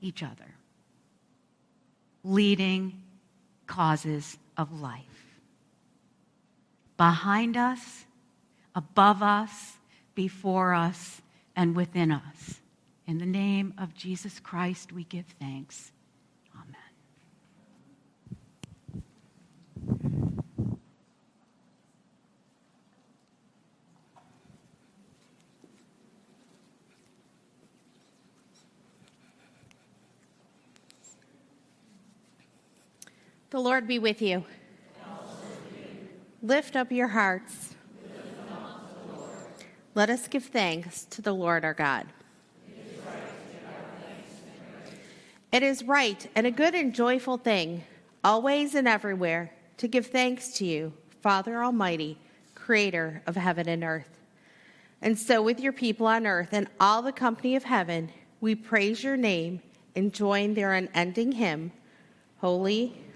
each 0.00 0.22
other, 0.22 0.54
leading 2.22 3.02
causes 3.66 4.36
of 4.56 4.80
life. 4.80 5.02
Behind 6.96 7.56
us, 7.56 8.04
above 8.74 9.22
us, 9.22 9.74
before 10.14 10.74
us, 10.74 11.22
and 11.56 11.74
within 11.74 12.12
us. 12.12 12.60
In 13.06 13.18
the 13.18 13.26
name 13.26 13.74
of 13.78 13.94
Jesus 13.94 14.40
Christ, 14.40 14.92
we 14.92 15.04
give 15.04 15.26
thanks. 15.40 15.92
The 33.54 33.60
Lord 33.60 33.86
be 33.86 34.00
with 34.00 34.20
you. 34.20 34.42
Lift 36.42 36.74
up 36.74 36.90
your 36.90 37.06
hearts. 37.06 37.76
Let 39.94 40.10
us 40.10 40.26
give 40.26 40.46
thanks 40.46 41.04
to 41.10 41.22
the 41.22 41.32
Lord 41.32 41.64
our 41.64 41.72
God. 41.72 42.08
It 45.52 45.62
is 45.62 45.84
right 45.84 46.28
and 46.34 46.48
a 46.48 46.50
good 46.50 46.74
and 46.74 46.92
joyful 46.92 47.38
thing, 47.38 47.84
always 48.24 48.74
and 48.74 48.88
everywhere, 48.88 49.52
to 49.76 49.86
give 49.86 50.08
thanks 50.08 50.48
to 50.54 50.66
you, 50.66 50.92
Father 51.22 51.62
Almighty, 51.62 52.18
creator 52.56 53.22
of 53.24 53.36
heaven 53.36 53.68
and 53.68 53.84
earth. 53.84 54.18
And 55.00 55.16
so, 55.16 55.40
with 55.40 55.60
your 55.60 55.72
people 55.72 56.08
on 56.08 56.26
earth 56.26 56.48
and 56.50 56.66
all 56.80 57.02
the 57.02 57.12
company 57.12 57.54
of 57.54 57.62
heaven, 57.62 58.10
we 58.40 58.56
praise 58.56 59.04
your 59.04 59.16
name 59.16 59.60
and 59.94 60.12
join 60.12 60.54
their 60.54 60.72
unending 60.72 61.30
hymn 61.30 61.70
Holy, 62.44 63.03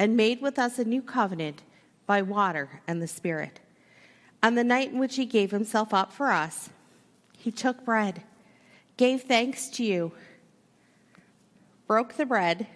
and 0.00 0.16
made 0.16 0.40
with 0.40 0.58
us 0.58 0.78
a 0.78 0.84
new 0.84 1.02
covenant 1.02 1.62
by 2.06 2.22
water 2.22 2.80
and 2.88 3.02
the 3.02 3.06
Spirit. 3.06 3.60
On 4.42 4.54
the 4.54 4.64
night 4.64 4.90
in 4.90 4.98
which 4.98 5.16
he 5.16 5.26
gave 5.26 5.50
himself 5.50 5.92
up 5.92 6.10
for 6.10 6.32
us, 6.32 6.70
he 7.36 7.52
took 7.52 7.84
bread, 7.84 8.22
gave 8.96 9.22
thanks 9.22 9.68
to 9.68 9.84
you 9.84 10.10
broke 11.86 12.14
the 12.14 12.24
bread, 12.24 12.68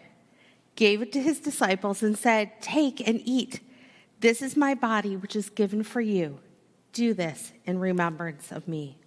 gave 0.74 1.00
it 1.00 1.12
to 1.12 1.22
his 1.22 1.38
disciples, 1.38 2.02
and 2.02 2.18
said, 2.18 2.50
Take 2.60 3.06
and 3.06 3.22
eat. 3.24 3.60
This 4.18 4.42
is 4.42 4.56
my 4.56 4.74
body, 4.74 5.16
which 5.16 5.36
is 5.36 5.48
given 5.50 5.84
for 5.84 6.00
you. 6.00 6.40
Do 6.92 7.14
this 7.14 7.52
in 7.64 7.78
remembrance 7.78 8.50
of 8.50 8.66
me. 8.66 8.98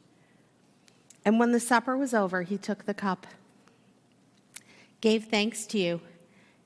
And 1.26 1.40
when 1.42 1.52
the 1.52 1.60
supper 1.60 1.98
was 1.98 2.14
over, 2.14 2.44
he 2.44 2.58
took 2.58 2.86
the 2.86 2.94
cup, 2.94 3.28
gave 5.02 5.26
thanks 5.26 5.66
to 5.68 5.78
you, 5.78 6.00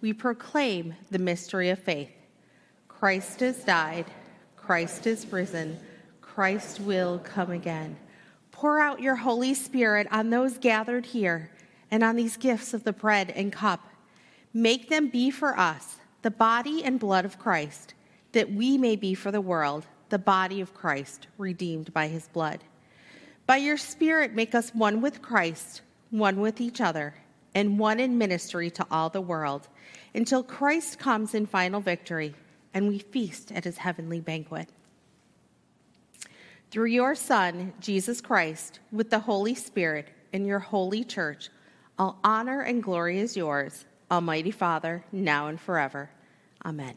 we 0.00 0.12
proclaim 0.12 0.94
the 1.10 1.18
mystery 1.18 1.70
of 1.70 1.78
faith. 1.78 2.10
Christ 2.88 3.40
has 3.40 3.64
died, 3.64 4.06
Christ 4.56 5.06
is 5.06 5.30
risen, 5.32 5.78
Christ 6.20 6.80
will 6.80 7.18
come 7.18 7.50
again. 7.50 7.96
Pour 8.52 8.80
out 8.80 9.00
your 9.00 9.16
Holy 9.16 9.54
Spirit 9.54 10.06
on 10.10 10.30
those 10.30 10.58
gathered 10.58 11.06
here 11.06 11.50
and 11.90 12.02
on 12.02 12.16
these 12.16 12.36
gifts 12.36 12.74
of 12.74 12.84
the 12.84 12.92
bread 12.92 13.30
and 13.30 13.52
cup. 13.52 13.80
Make 14.52 14.88
them 14.88 15.08
be 15.08 15.30
for 15.30 15.58
us 15.58 15.96
the 16.22 16.30
body 16.30 16.84
and 16.84 17.00
blood 17.00 17.24
of 17.24 17.38
Christ, 17.38 17.94
that 18.32 18.52
we 18.52 18.76
may 18.76 18.96
be 18.96 19.14
for 19.14 19.30
the 19.30 19.40
world 19.40 19.86
the 20.10 20.18
body 20.18 20.60
of 20.60 20.74
Christ, 20.74 21.28
redeemed 21.38 21.92
by 21.94 22.08
his 22.08 22.28
blood. 22.28 22.64
By 23.46 23.56
your 23.58 23.76
Spirit, 23.76 24.34
make 24.34 24.54
us 24.54 24.74
one 24.74 25.00
with 25.00 25.22
Christ, 25.22 25.82
one 26.10 26.40
with 26.40 26.60
each 26.60 26.80
other, 26.80 27.14
and 27.54 27.78
one 27.78 27.98
in 27.98 28.18
ministry 28.18 28.70
to 28.70 28.86
all 28.90 29.08
the 29.08 29.20
world, 29.20 29.68
until 30.14 30.42
Christ 30.42 30.98
comes 30.98 31.34
in 31.34 31.46
final 31.46 31.80
victory 31.80 32.34
and 32.74 32.88
we 32.88 32.98
feast 32.98 33.52
at 33.52 33.64
his 33.64 33.78
heavenly 33.78 34.20
banquet. 34.20 34.68
Through 36.70 36.86
your 36.86 37.14
Son, 37.14 37.72
Jesus 37.80 38.20
Christ, 38.20 38.78
with 38.92 39.10
the 39.10 39.18
Holy 39.18 39.54
Spirit, 39.54 40.08
in 40.32 40.44
your 40.44 40.60
holy 40.60 41.02
church, 41.02 41.50
all 41.98 42.18
honor 42.22 42.60
and 42.60 42.82
glory 42.82 43.18
is 43.18 43.36
yours, 43.36 43.84
Almighty 44.10 44.52
Father, 44.52 45.04
now 45.10 45.48
and 45.48 45.60
forever. 45.60 46.10
Amen. 46.64 46.94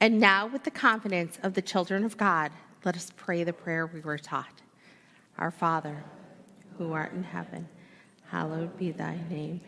And 0.00 0.18
now, 0.18 0.46
with 0.46 0.64
the 0.64 0.70
confidence 0.70 1.38
of 1.42 1.54
the 1.54 1.62
children 1.62 2.04
of 2.04 2.16
God, 2.16 2.50
let 2.84 2.96
us 2.96 3.10
pray 3.16 3.44
the 3.44 3.52
prayer 3.52 3.86
we 3.86 4.00
were 4.00 4.18
taught. 4.18 4.60
Our 5.38 5.50
Father, 5.50 6.04
who 6.76 6.92
art 6.92 7.12
in 7.12 7.22
heaven, 7.22 7.68
hallowed 8.28 8.76
be 8.76 8.90
thy 8.90 9.18
name. 9.30 9.60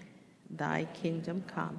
Thy 0.51 0.87
kingdom 0.93 1.45
come, 1.47 1.79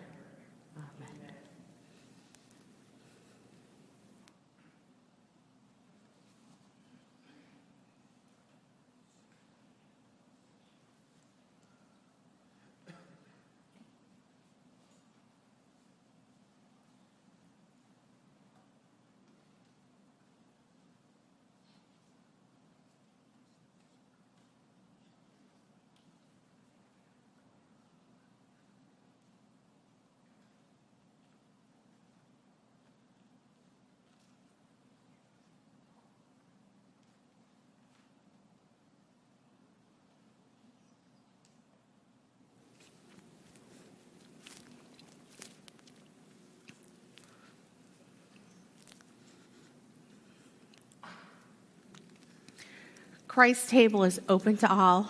Christ's 53.31 53.69
table 53.69 54.03
is 54.03 54.19
open 54.27 54.57
to 54.57 54.69
all. 54.69 55.09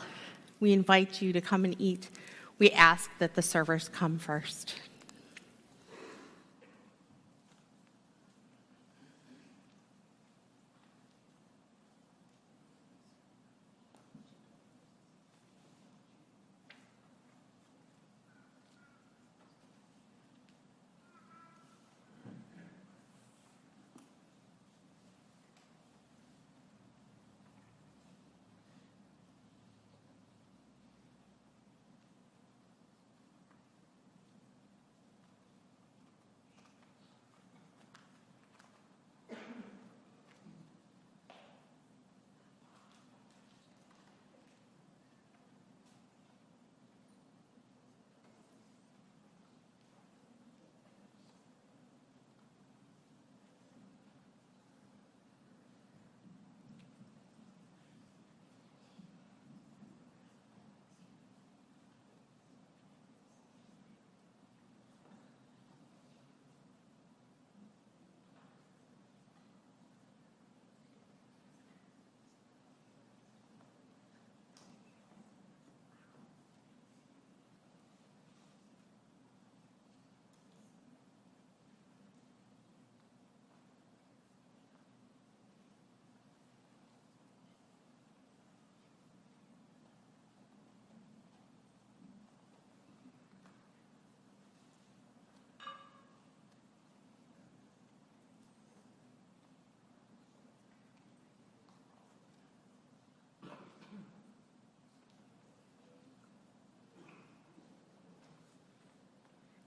We 0.60 0.74
invite 0.74 1.24
you 1.24 1.34
to 1.34 1.42
come 1.42 1.66
and 1.66 1.76
eat. 1.80 2.08
We 2.60 2.70
ask 2.70 3.10
that 3.18 3.34
the 3.34 3.42
servers 3.42 3.90
come 3.90 4.20
first. 4.20 4.76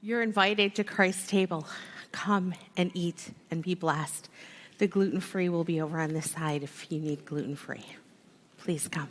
You're 0.04 0.20
invited 0.20 0.74
to 0.74 0.84
Christ's 0.84 1.28
table. 1.28 1.66
Come 2.12 2.52
and 2.76 2.90
eat 2.92 3.30
and 3.50 3.62
be 3.62 3.74
blessed. 3.74 4.28
The 4.76 4.86
gluten 4.86 5.18
free 5.18 5.48
will 5.48 5.64
be 5.64 5.80
over 5.80 5.98
on 5.98 6.12
this 6.12 6.30
side 6.30 6.62
if 6.62 6.92
you 6.92 7.00
need 7.00 7.24
gluten 7.24 7.56
free. 7.56 7.86
Please 8.58 8.86
come. 8.86 9.08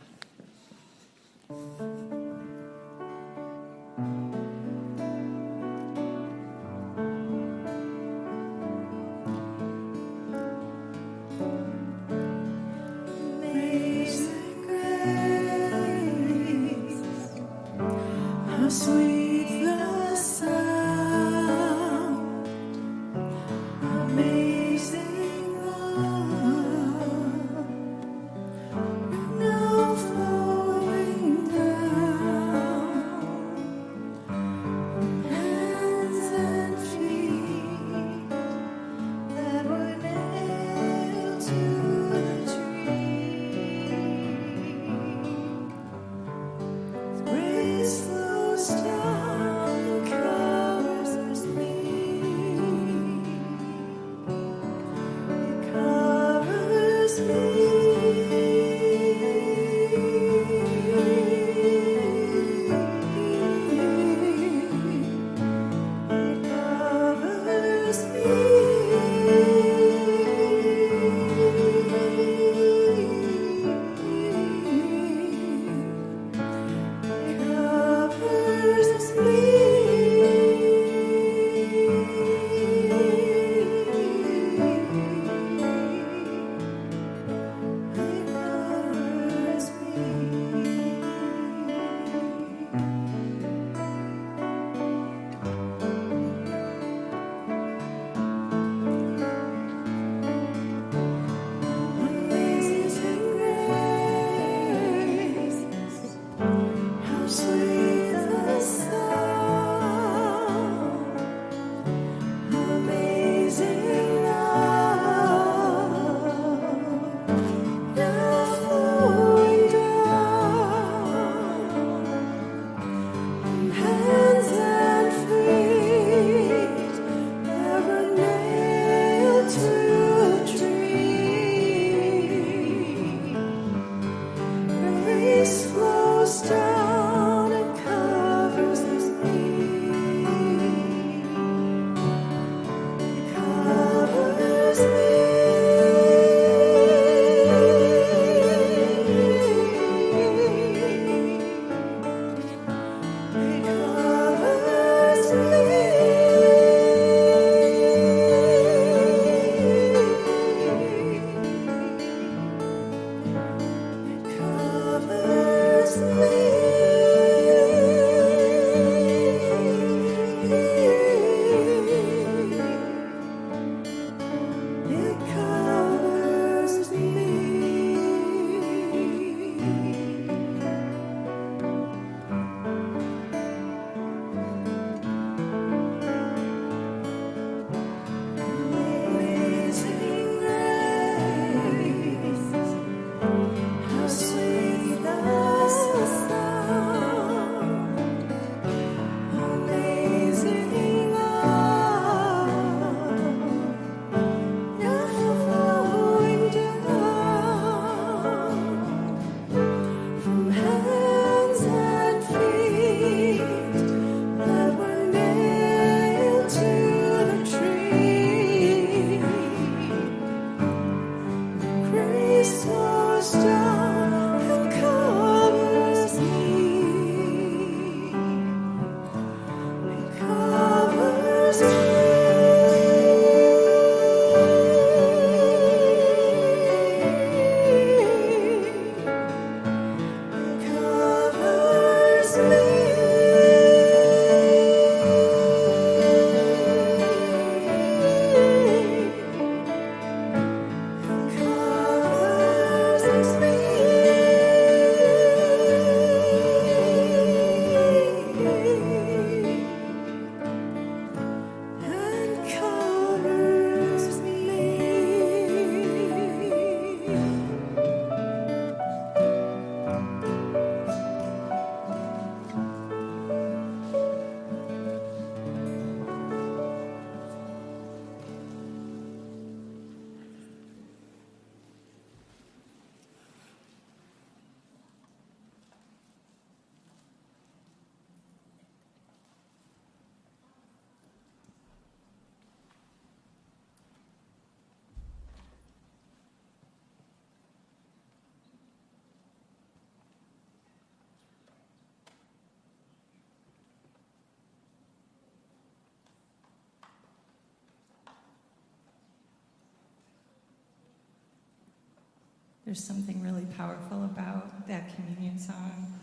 There's 312.73 312.83
something 312.83 313.21
really 313.21 313.45
powerful 313.55 314.03
about 314.03 314.67
that 314.67 314.95
communion 314.95 315.37
song 315.37 315.93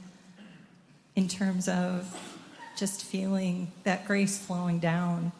in 1.16 1.26
terms 1.26 1.66
of 1.66 2.06
just 2.76 3.02
feeling 3.02 3.72
that 3.82 4.06
grace 4.06 4.38
flowing 4.38 4.78
down. 4.78 5.32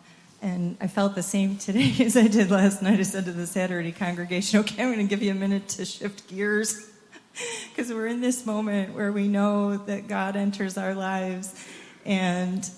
And 0.43 0.77
I 0.81 0.89
felt 0.89 1.15
the 1.15 1.23
same 1.23 1.57
today 1.57 1.95
as 2.01 2.17
I 2.17 2.27
did 2.27 2.51
last 2.51 2.83
night. 2.83 2.99
I 2.99 3.05
said 3.05 3.27
to 3.27 3.33
the 3.33 3.47
Saturday 3.47 3.93
congregation, 3.93 4.59
okay, 4.59 4.83
I'm 4.83 4.93
going 4.93 5.07
to 5.07 5.09
give 5.09 5.23
you 5.23 5.31
a 5.31 5.37
minute 5.37 5.69
to 5.69 5.85
shift 5.85 6.27
gears 6.27 6.91
because 7.69 7.93
we're 7.93 8.09
in 8.09 8.21
this 8.21 8.45
moment 8.45 8.97
where 8.97 9.13
we 9.13 9.29
know 9.29 9.77
that 9.77 10.09
God 10.09 10.35
enters 10.35 10.77
our 10.77 10.97
lives 10.97 11.55
and 12.05 12.69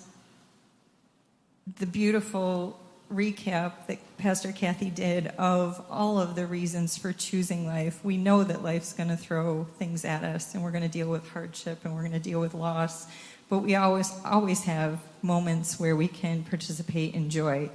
the 1.79 1.87
beautiful 1.87 2.79
recap 3.13 3.87
that 3.87 3.99
Pastor 4.19 4.53
Cathy 4.53 4.91
did 4.91 5.29
of 5.39 5.85
all 5.91 6.19
of 6.19 6.35
the 6.35 6.47
reasons 6.47 6.97
for 6.97 7.13
choosing 7.13 7.67
life. 7.67 8.05
We 8.05 8.17
know 8.17 8.45
that 8.45 8.63
life's 8.63 8.93
going 8.93 9.09
to 9.11 9.17
throw 9.17 9.65
things 9.79 10.05
at 10.05 10.25
us 10.25 10.55
and 10.55 10.63
we're 10.63 10.71
going 10.71 10.83
to 10.83 10.89
deal 10.89 11.09
with 11.09 11.29
hardship 11.29 11.85
and 11.85 11.95
we're 11.95 12.03
going 12.03 12.13
to 12.13 12.19
deal 12.19 12.41
with 12.41 12.55
loss, 12.55 13.07
but 13.49 13.59
we 13.59 13.75
always 13.75 14.13
always 14.25 14.65
have 14.65 14.99
moments 15.23 15.79
where 15.79 15.95
we 15.95 16.09
can 16.09 16.43
participate 16.45 17.15
in 17.15 17.31
joy. 17.31 17.71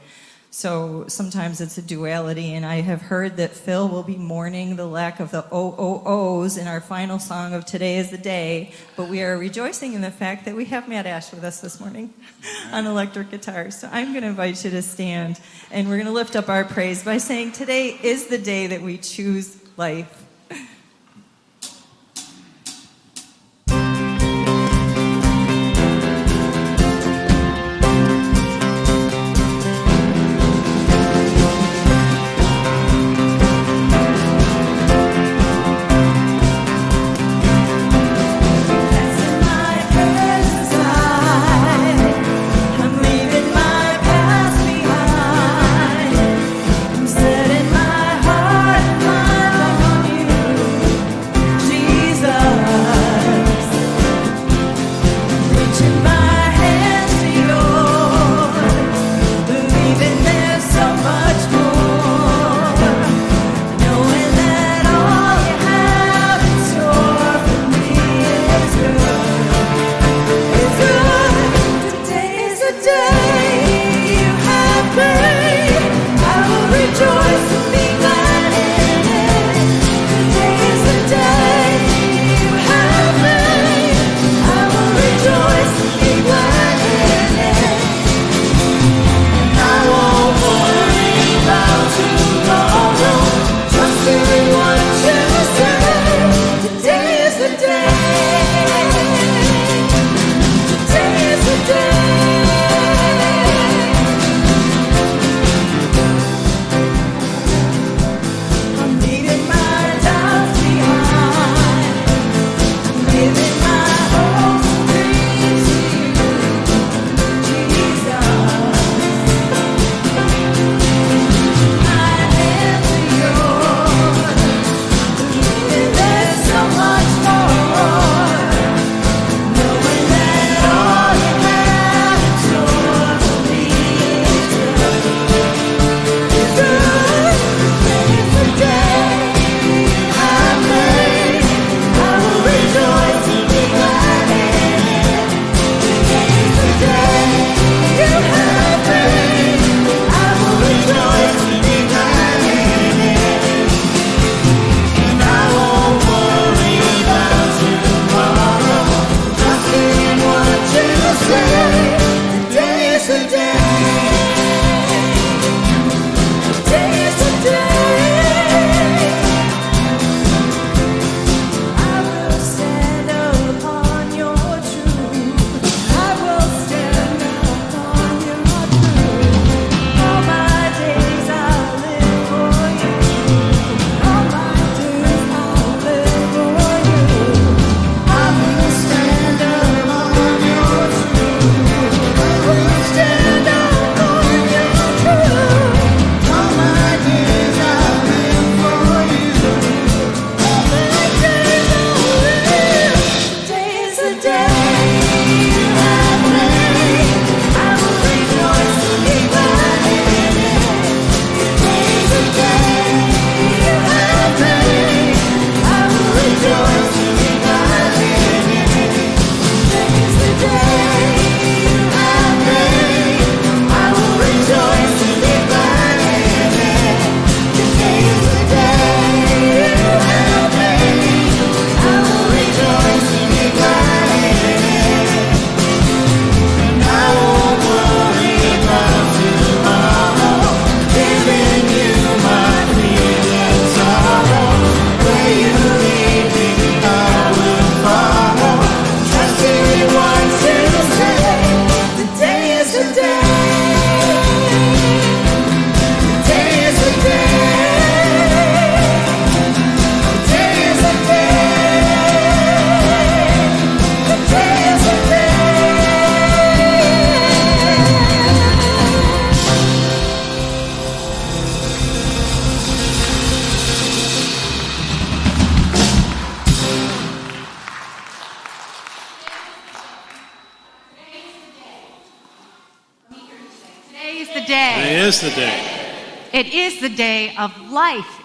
So 0.50 1.06
sometimes 1.08 1.62
it's 1.62 1.78
a 1.78 1.82
duality, 1.82 2.54
and 2.54 2.66
I 2.66 2.82
have 2.82 3.02
heard 3.02 3.38
that 3.38 3.52
Phil 3.52 3.88
will 3.88 4.02
be 4.02 4.16
mourning 4.16 4.76
the 4.76 4.88
lack 4.88 5.20
of 5.20 5.30
the 5.30 5.46
OOOs 5.54 6.58
in 6.58 6.68
our 6.68 6.80
final 6.80 7.20
song 7.20 7.54
of 7.54 7.66
Today 7.66 7.98
is 7.98 8.10
the 8.12 8.18
Day, 8.18 8.72
but 8.96 9.10
we 9.10 9.22
are 9.22 9.38
rejoicing 9.38 9.94
in 9.94 10.02
the 10.02 10.10
fact 10.10 10.46
that 10.46 10.56
we 10.56 10.66
have 10.66 10.88
Matt 10.88 11.06
Ash 11.06 11.32
with 11.32 11.44
us 11.44 11.60
this 11.60 11.80
morning 11.80 12.14
on 12.72 12.86
electric 12.86 13.30
guitar. 13.30 13.70
So 13.72 13.90
I'm 13.92 14.14
going 14.14 14.24
to 14.24 14.30
invite 14.30 14.64
you 14.64 14.72
to 14.72 14.82
stand, 14.82 15.40
and 15.70 15.90
we're 15.90 15.98
going 15.98 16.08
to 16.08 16.14
lift 16.14 16.36
up 16.36 16.50
our 16.50 16.64
praise 16.64 17.04
by 17.04 17.18
saying, 17.18 17.52
Today 17.52 18.00
is 18.02 18.28
the 18.28 18.38
day 18.38 18.68
that 18.68 18.82
we 18.82 18.98
choose 18.98 19.58
life. 19.76 20.27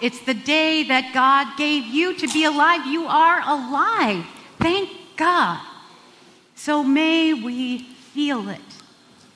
It's 0.03 0.19
the 0.19 0.33
day 0.33 0.83
that 0.83 1.13
God 1.13 1.55
gave 1.55 1.85
you 1.85 2.13
to 2.17 2.27
be 2.27 2.43
alive. 2.43 2.85
You 2.85 3.05
are 3.05 3.39
alive. 3.39 4.25
Thank 4.59 4.89
God. 5.15 5.61
So 6.55 6.83
may 6.83 7.33
we 7.33 7.83
feel 7.83 8.49
it. 8.49 8.59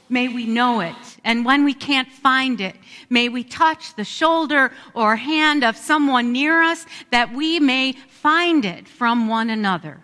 May 0.10 0.28
we 0.28 0.46
know 0.46 0.82
it. 0.82 1.18
And 1.24 1.46
when 1.46 1.64
we 1.64 1.74
can't 1.74 2.12
find 2.12 2.60
it, 2.60 2.76
may 3.10 3.30
we 3.30 3.46
touch 3.46 3.96
the 3.96 4.04
shoulder 4.04 4.74
or 4.94 5.16
hand 5.16 5.64
of 5.64 5.78
someone 5.78 6.34
near 6.34 6.62
us 6.62 6.86
that 7.12 7.34
we 7.34 7.62
may 7.62 7.94
find 7.94 8.66
it 8.66 8.90
from 8.90 9.30
one 9.30 9.50
another. 9.50 10.02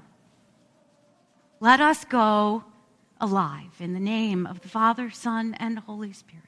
Let 1.59 1.81
us 1.81 2.05
go 2.05 2.63
alive 3.19 3.81
in 3.81 3.93
the 3.93 3.99
name 3.99 4.47
of 4.47 4.61
the 4.61 4.69
Father, 4.69 5.09
Son, 5.09 5.57
and 5.59 5.79
Holy 5.79 6.13
Spirit. 6.13 6.43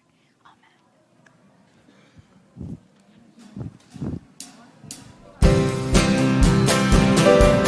Thank 7.26 7.65